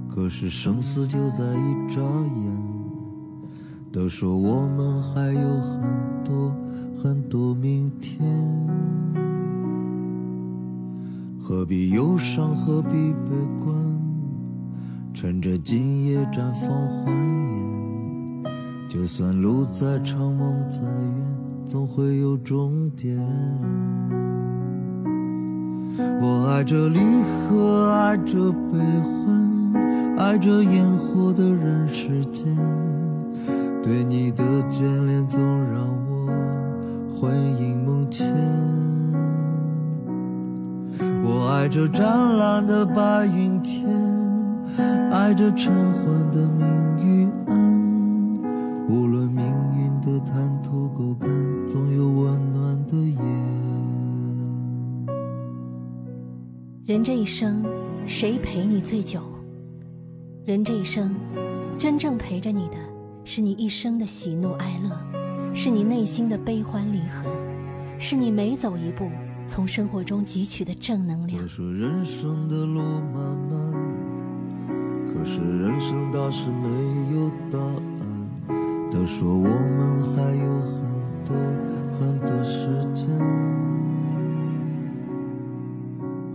[0.09, 2.53] 可是生死就在一眨眼。
[3.91, 5.83] 都说我们还有很
[6.25, 6.55] 多
[6.97, 8.25] 很多明天，
[11.37, 13.31] 何必忧伤，何必悲
[13.65, 13.75] 观？
[15.13, 18.45] 趁着今夜绽放欢颜，
[18.89, 21.37] 就算路再长，梦再远，
[21.67, 23.19] 总会有终点。
[25.97, 29.73] 我爱这离合，爱这悲欢，
[30.19, 32.47] 爱这烟火的人世间。
[33.83, 36.27] 对你的眷恋总让我
[37.15, 38.35] 魂萦梦牵。
[41.23, 43.87] 我爱这湛蓝的白云天，
[45.13, 46.67] 爱着晨昏的明
[46.99, 47.55] 与暗。
[48.89, 49.45] 无论命
[49.77, 51.29] 运的坦途沟坎，
[56.87, 57.65] 人这一生，
[58.05, 59.23] 谁陪你最久？
[60.45, 61.17] 人这一生，
[61.79, 62.77] 真正陪着你的，
[63.25, 64.91] 是你一生的喜怒哀乐，
[65.55, 67.31] 是你内心的悲欢离合，
[67.99, 69.09] 是你每走一步
[69.49, 71.49] 从生活中汲取的正能量。
[71.49, 72.83] 说人生的路
[73.15, 73.73] 漫漫，
[75.09, 76.69] 可是人生大事没
[77.17, 77.83] 有答案。
[78.91, 80.85] 都说我们还有很
[81.25, 81.35] 多
[81.99, 83.09] 很多时间，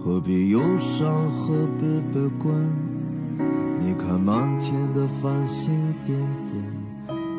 [0.02, 2.56] 何必忧伤，何必悲观？
[3.80, 6.18] 你看满天的繁星点
[6.48, 6.64] 点，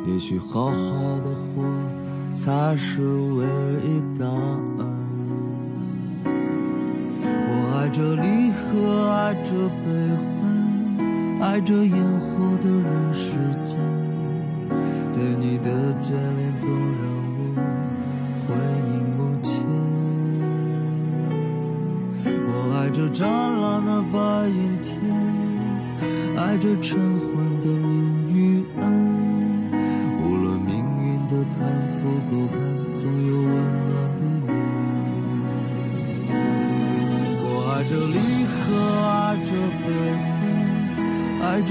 [0.06, 1.64] 也许好好的活
[2.34, 3.44] 才是唯
[3.82, 4.86] 一答案。
[7.48, 9.50] 我爱着离合，爱着
[9.82, 10.44] 悲欢，
[11.40, 13.32] 爱着烟火的人世
[13.64, 13.80] 间。
[15.14, 15.70] 对你的
[16.00, 17.02] 眷恋总让
[17.36, 17.40] 我
[18.46, 18.54] 回
[18.86, 18.99] 忆
[22.90, 24.18] 爱着湛蓝的白
[24.48, 24.98] 云天，
[26.36, 28.82] 爱着晨昏的明与暗。
[30.20, 31.62] 无论命运的坦
[31.92, 32.58] 途沟坎，
[32.98, 33.54] 总有温
[33.86, 34.52] 暖的夜。
[37.44, 38.18] 我爱着离
[38.50, 38.58] 合，
[39.06, 39.50] 爱着
[39.86, 39.86] 悲
[40.26, 40.98] 欢，
[41.46, 41.70] 爱着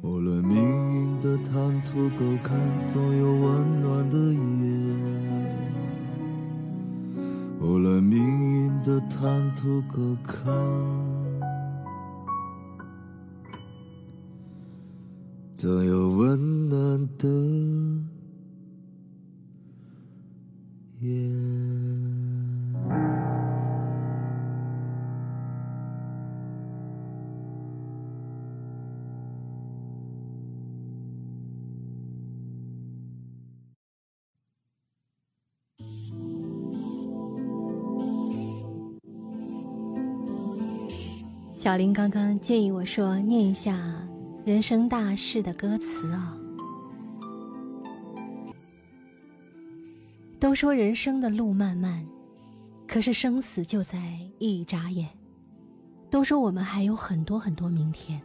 [0.00, 0.56] 无论命
[0.94, 2.56] 运的坦途沟坎，
[2.86, 4.38] 总有温暖的夜。
[7.60, 10.46] 无论命运的坦途沟坎。
[15.56, 17.28] 总有温暖的
[41.68, 44.02] 小林刚刚建议我说念一下
[44.42, 46.34] 人生大事的歌词啊、
[50.40, 52.02] 都说人生的路漫漫，
[52.86, 55.10] 可是生死就在一眨眼。
[56.08, 58.18] 都说我们还有很多很多明天，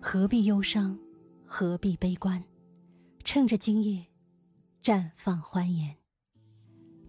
[0.00, 0.98] 何必忧伤，
[1.44, 2.42] 何必悲观？
[3.24, 4.02] 趁着今夜，
[4.82, 5.94] 绽放欢颜。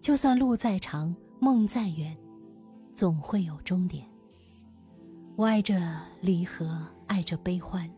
[0.02, 2.14] 就算路再长，梦再远，
[2.94, 4.06] 总会有终点。
[5.38, 7.94] 我爱着离合，爱着悲欢，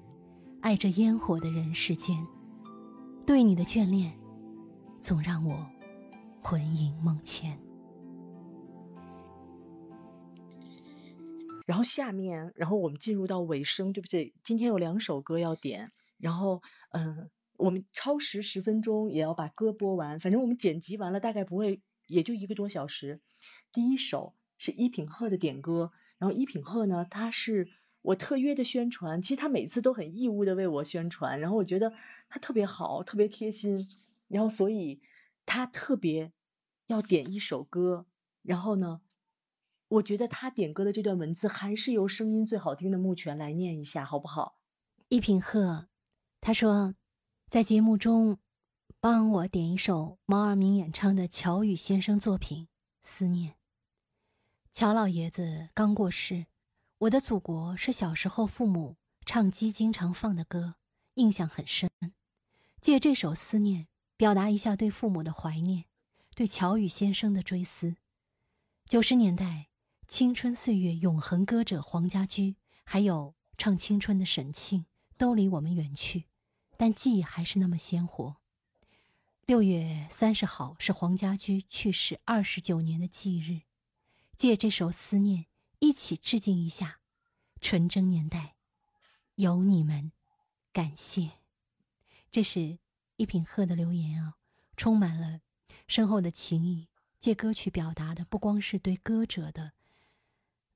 [0.61, 2.27] 爱着烟火的人世间。
[3.25, 4.19] 对你的眷恋，
[5.01, 5.65] 总让我
[6.43, 7.57] 魂萦梦牵。
[11.65, 14.35] 然后下面，然后我们进入到尾声，对不对？
[14.43, 16.61] 今天有两首歌要点，然后
[16.91, 23.21] 嗯，我们超时十分钟也要把歌播完，反正我们剪辑完了大概不会，也就一个多小时。
[23.73, 27.69] 第一首是依品鹤的点歌，然后一品鹤呢，他是
[28.03, 31.95] 我特约的宣传，其实他每次都很义务的为我宣传，然后我觉得
[32.29, 33.89] 他特别好，特别贴心，
[34.29, 35.01] 然后所以
[35.47, 36.33] 他特别
[36.87, 38.07] 要点一首歌，
[38.43, 39.01] 然后呢。
[39.91, 44.61] 我觉得他点歌的这段文字还是由声音最好听的木泉来念一下，好不好？
[45.09, 45.87] 一品鹤，
[46.43, 46.95] 他说，
[47.49, 48.37] 在节目中
[49.01, 52.65] 帮我点一首毛尔明演唱的乔羽先生作品
[53.03, 53.53] 《思念》。
[54.79, 56.35] 乔老爷子刚过世，
[56.99, 58.95] 《我的祖国》是小时候父母
[59.27, 60.77] 唱机经常放的歌，
[61.15, 61.91] 印象很深。
[62.81, 63.83] 借这首《思念》，
[64.17, 65.87] 表达一下对父母的怀念，
[66.37, 67.97] 对乔羽先生的追思。
[68.87, 69.67] 九十年代。
[70.07, 74.87] 青春岁月永恒歌者黄家驹，还有唱青春的沈庆，
[75.17, 76.27] 都离我们远去，
[76.77, 78.37] 但记忆还是那么鲜活。
[79.45, 83.63] 六月三十号是黄家驹去世二十九年的忌日，
[84.39, 85.43] 借这首《思念》，
[85.81, 87.01] 一起致敬一下
[87.61, 88.55] 纯真年代，
[89.35, 90.13] 有你们，
[90.73, 91.41] 感谢。
[92.31, 92.79] 这是
[93.17, 94.37] 一品鹤的留言啊，
[94.77, 95.41] 充满了
[95.89, 96.87] 深厚的情谊。
[97.19, 99.73] 借歌曲表达的不光是对歌者的。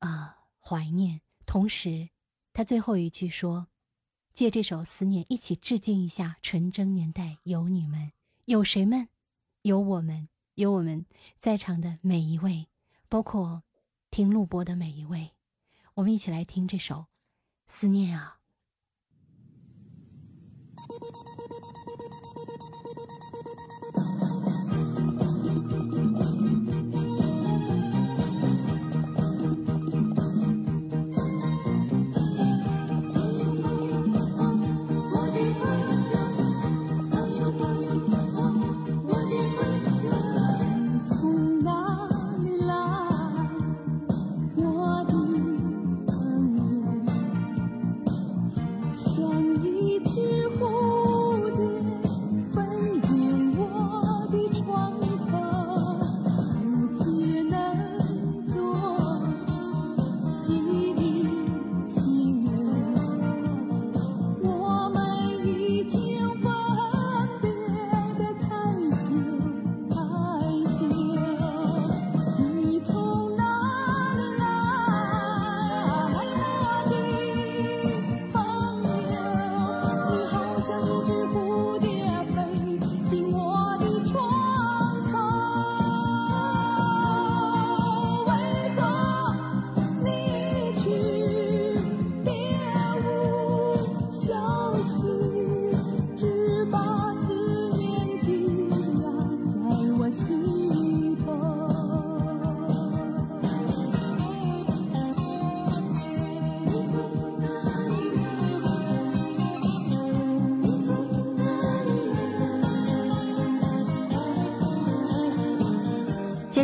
[0.01, 1.21] 啊，怀念。
[1.47, 2.09] 同时，
[2.53, 3.69] 他最后一句说
[4.35, 8.11] ：“借这首思念，一起致敬一下纯真年代，有你们，
[8.47, 9.09] 有谁们？
[9.63, 11.07] 有我们，有我们
[11.39, 12.67] 在场的每一位，
[13.13, 13.63] 包括
[14.11, 15.33] 听录播的每一位，
[15.93, 16.95] 我们一起来听这首
[17.67, 18.39] 《思念》啊。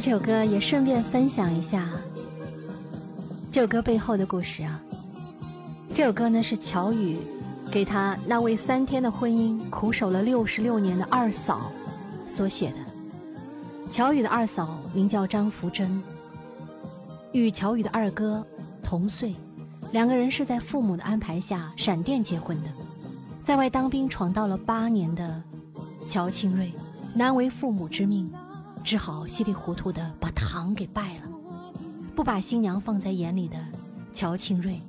[0.08, 1.86] 这首歌也顺便分享一下
[3.52, 4.82] 这首歌背后的故事啊。
[5.92, 7.18] 这首歌呢是乔宇
[7.70, 11.70] 给他那位三天的婚姻苦守了六十六年的二嫂
[12.26, 12.76] 所写的。
[13.90, 16.02] 乔宇的二嫂名叫张福珍，
[17.32, 18.42] 与乔宇的二哥
[18.82, 19.34] 同岁，
[19.92, 22.68] 两个人是在父母的安排下闪电结婚的。
[23.44, 25.42] 在外当兵闯到了八年的
[26.08, 26.72] 乔庆瑞，
[27.12, 28.32] 难为父母之命，
[28.88, 31.24] 只好稀里糊涂的把堂给拜了。
[32.16, 33.62] 不把新娘放在眼里的
[34.14, 34.80] 乔庆瑞，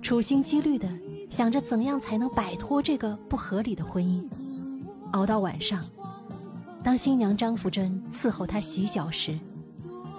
[0.00, 0.88] 处心积虑的
[1.28, 4.24] 想着怎样才能摆脱这个不合理的婚姻。
[5.14, 5.84] 熬到晚上，
[6.84, 9.36] 当新娘张福珍伺候他洗脚时，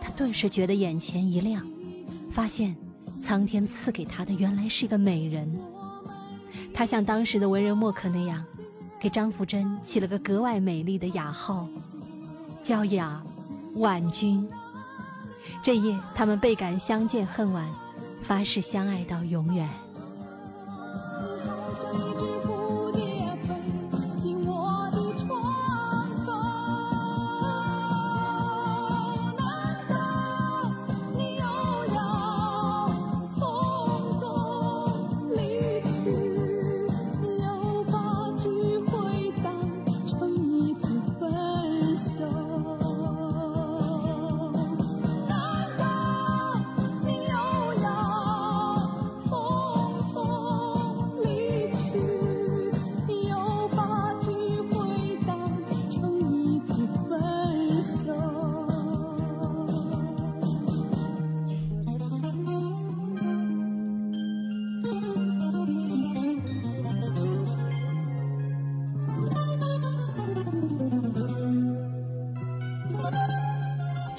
[0.01, 1.65] 他顿时觉得眼前一亮，
[2.29, 2.75] 发现
[3.23, 5.57] 苍天赐给他的原来是一个美人。
[6.73, 8.43] 他像当时的文人墨客那样，
[8.99, 11.65] 给张福珍起了个格外美丽的雅号，
[12.63, 13.21] 娇雅
[13.75, 14.47] 婉君。
[15.63, 17.67] 这夜，他们倍感相见恨晚，
[18.21, 19.67] 发誓相爱到永远。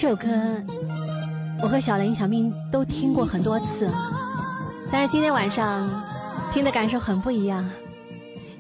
[0.03, 0.27] 这首歌，
[1.63, 3.89] 我和小林、小明都听过很多次，
[4.91, 5.89] 但是今天晚上
[6.53, 7.65] 听的感受很不一样，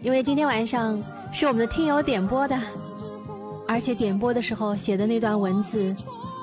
[0.03, 1.03] 因为今天晚上
[1.33, 2.57] 是我们的听友点播的，
[3.67, 5.93] 而且点播的时候写的那段文字，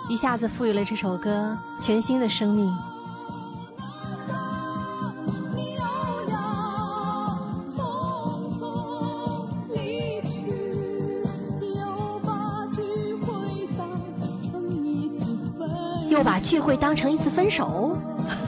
[0.09, 2.69] 一下子赋予了这首歌全新的生命。
[16.49, 17.95] 聚会当成一次分手，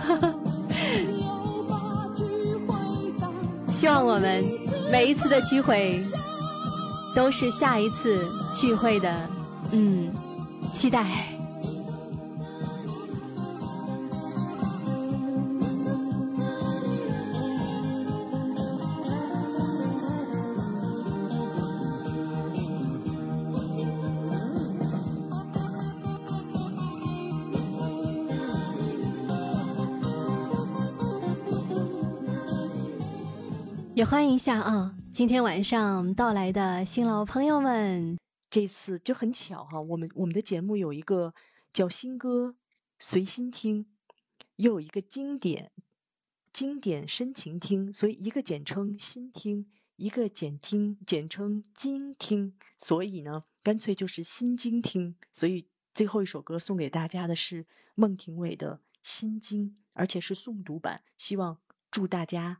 [3.69, 4.43] 希望我们
[4.91, 6.03] 每一次的聚会
[7.15, 9.29] 都是下一次聚会的，
[9.71, 10.11] 嗯，
[10.73, 11.05] 期待。
[34.11, 34.93] 欢迎一下啊！
[35.13, 38.17] 今天晚上到来的新老朋友们，
[38.49, 41.33] 这次就很巧哈、我们我们的节目有一个
[41.71, 42.53] 叫新歌
[42.99, 43.85] 随心听，
[44.57, 45.71] 又有一个经典
[46.51, 55.15] 经典深情听，所以一个简称新听，一个简听简称精听，所以呢，干脆就是新精听。
[55.31, 57.65] 所以最后一首歌送给大家的是
[57.95, 61.59] 孟庭苇的《心经》，而且是诵读版，希望
[61.91, 62.59] 祝大家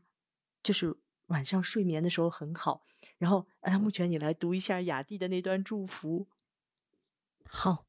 [0.62, 0.96] 就是
[1.32, 2.84] 晚上睡眠的时候很好。
[3.18, 6.28] 然后，哎，目前你来读一下雅蒂的那段祝福。
[7.48, 7.86] 好。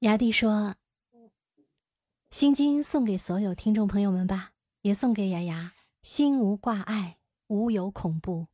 [0.00, 0.76] 雅蒂说
[2.30, 4.52] ：“心经送给所有听众朋友们吧，
[4.82, 5.74] 也送给雅雅。
[6.02, 7.18] 心无挂碍，
[7.48, 8.46] 无有恐怖，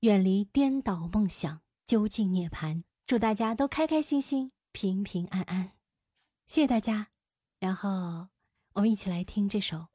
[0.00, 2.84] 远离颠倒梦想，究竟涅槃。
[3.04, 5.72] 祝大家都开开心心，平平安安。
[6.46, 7.08] 谢谢大家。
[7.58, 8.28] 然后
[8.74, 9.88] 我们一起来听这首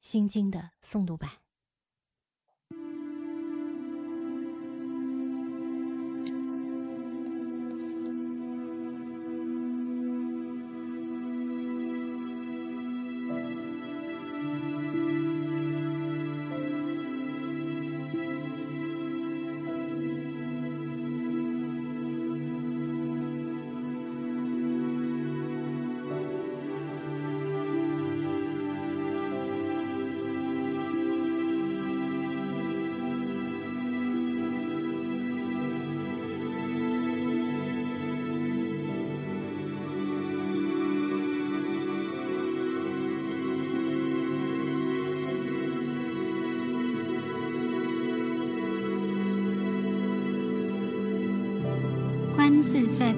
[0.00, 1.30] 心经的诵读版。”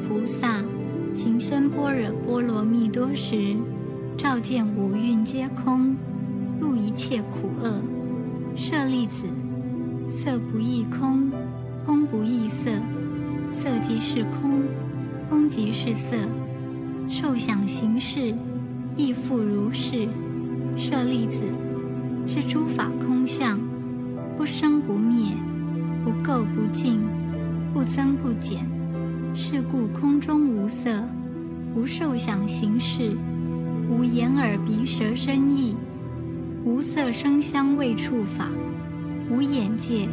[0.08, 0.62] 菩萨
[1.12, 3.56] 行深般若波罗蜜多时，
[4.16, 5.96] 照见五蕴皆空，
[6.60, 7.80] 度一切苦厄。
[8.54, 9.24] 舍利子，
[10.08, 11.28] 色不异空，
[11.84, 12.70] 空不异色，
[13.50, 14.62] 色即是空，
[15.28, 16.16] 空即是色。
[17.08, 18.32] 受想行识，
[18.96, 20.06] 亦复如是。
[20.76, 21.42] 舍利子，
[22.28, 23.58] 是诸法空相，
[24.36, 25.32] 不生不灭，
[26.04, 27.00] 不垢不净，
[27.74, 28.75] 不增不减。
[29.38, 31.04] 是故空中无色，
[31.74, 33.14] 无受想行识，
[33.86, 35.76] 无眼耳鼻舌身意，
[36.64, 38.48] 无色声香味触法，
[39.30, 40.08] 无眼界，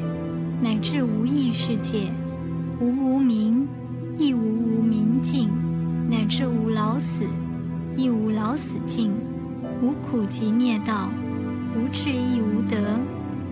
[0.61, 2.11] 乃至无意识界，
[2.81, 3.65] 无无明，
[4.17, 5.47] 亦无无明尽，
[6.09, 7.23] 乃至无老死，
[7.95, 9.09] 亦无老死尽，
[9.81, 11.09] 无苦集灭道，
[11.77, 12.99] 无智亦无得，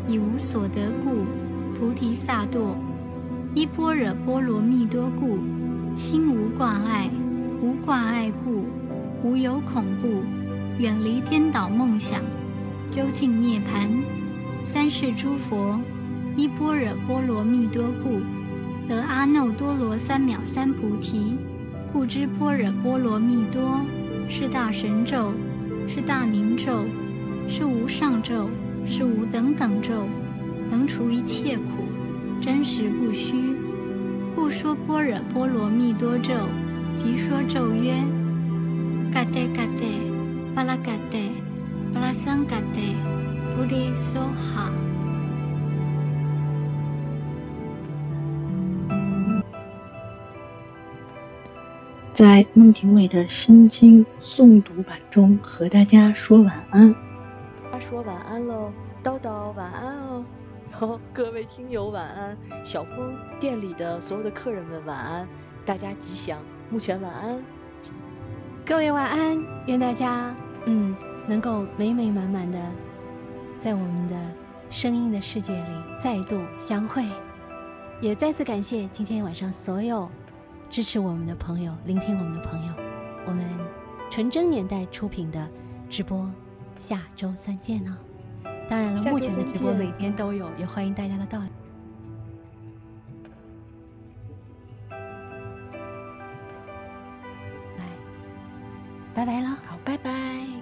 [0.06, 1.24] 以无所得故，
[1.80, 2.76] 菩提萨埵，
[3.56, 5.40] 依般若波罗蜜多故。
[5.96, 7.10] 心无挂碍，
[7.62, 8.66] 无挂碍故，
[9.24, 10.24] 无有恐怖，
[10.80, 12.22] 远离颠倒梦想，
[12.90, 13.88] 究竟涅槃。
[14.64, 15.80] 三世诸佛
[16.36, 18.20] 依般若波罗蜜多故，
[18.88, 21.36] 得阿耨多罗三藐三菩提。
[21.92, 23.82] 故知般若波罗蜜多
[24.30, 25.34] 是大神咒，
[25.88, 26.86] 是大明咒，
[27.50, 28.50] 是无上咒，
[28.86, 30.08] 是无等等咒，
[30.70, 31.84] 能除一切苦，
[32.40, 33.51] 真实不虚。
[34.36, 36.34] 故说般若波罗蜜多咒，
[36.96, 37.94] 即说咒曰：
[39.12, 39.86] 嘎德嘎德，
[40.56, 41.18] 巴拉嘎德，
[41.94, 42.80] 巴拉桑嘎德，
[43.56, 44.72] 菩提梭哈。
[52.14, 56.94] 在孟庭苇的心经诵读版中，和大家说晚安。
[57.80, 58.72] 说晚安喽，
[59.04, 60.24] 叨叨晚安哦。
[61.14, 65.28] 各位听友晚安，小峰店里的所有的客人们晚安，
[65.66, 66.40] 大家吉祥，
[66.70, 67.44] 目前晚安，
[68.66, 70.36] 各位晚安，愿大家
[70.66, 70.96] 嗯
[71.28, 72.60] 能够美美满满的
[73.60, 74.16] 在我们的
[74.70, 75.70] 声音的世界里
[76.02, 77.06] 再度相会，
[78.00, 80.10] 也再次感谢今天晚上所有
[80.70, 82.74] 支持我们的朋友，聆听我们的朋友，
[83.28, 83.46] 我们
[84.10, 85.48] 纯真年代出品的
[85.90, 86.28] 直播，
[86.76, 87.96] 下周三见哦。
[88.72, 91.50] 当然了，目前的直播每天都有，也欢迎大家的到来。
[97.78, 97.86] 来，
[99.14, 100.61] 拜拜了，好，拜拜。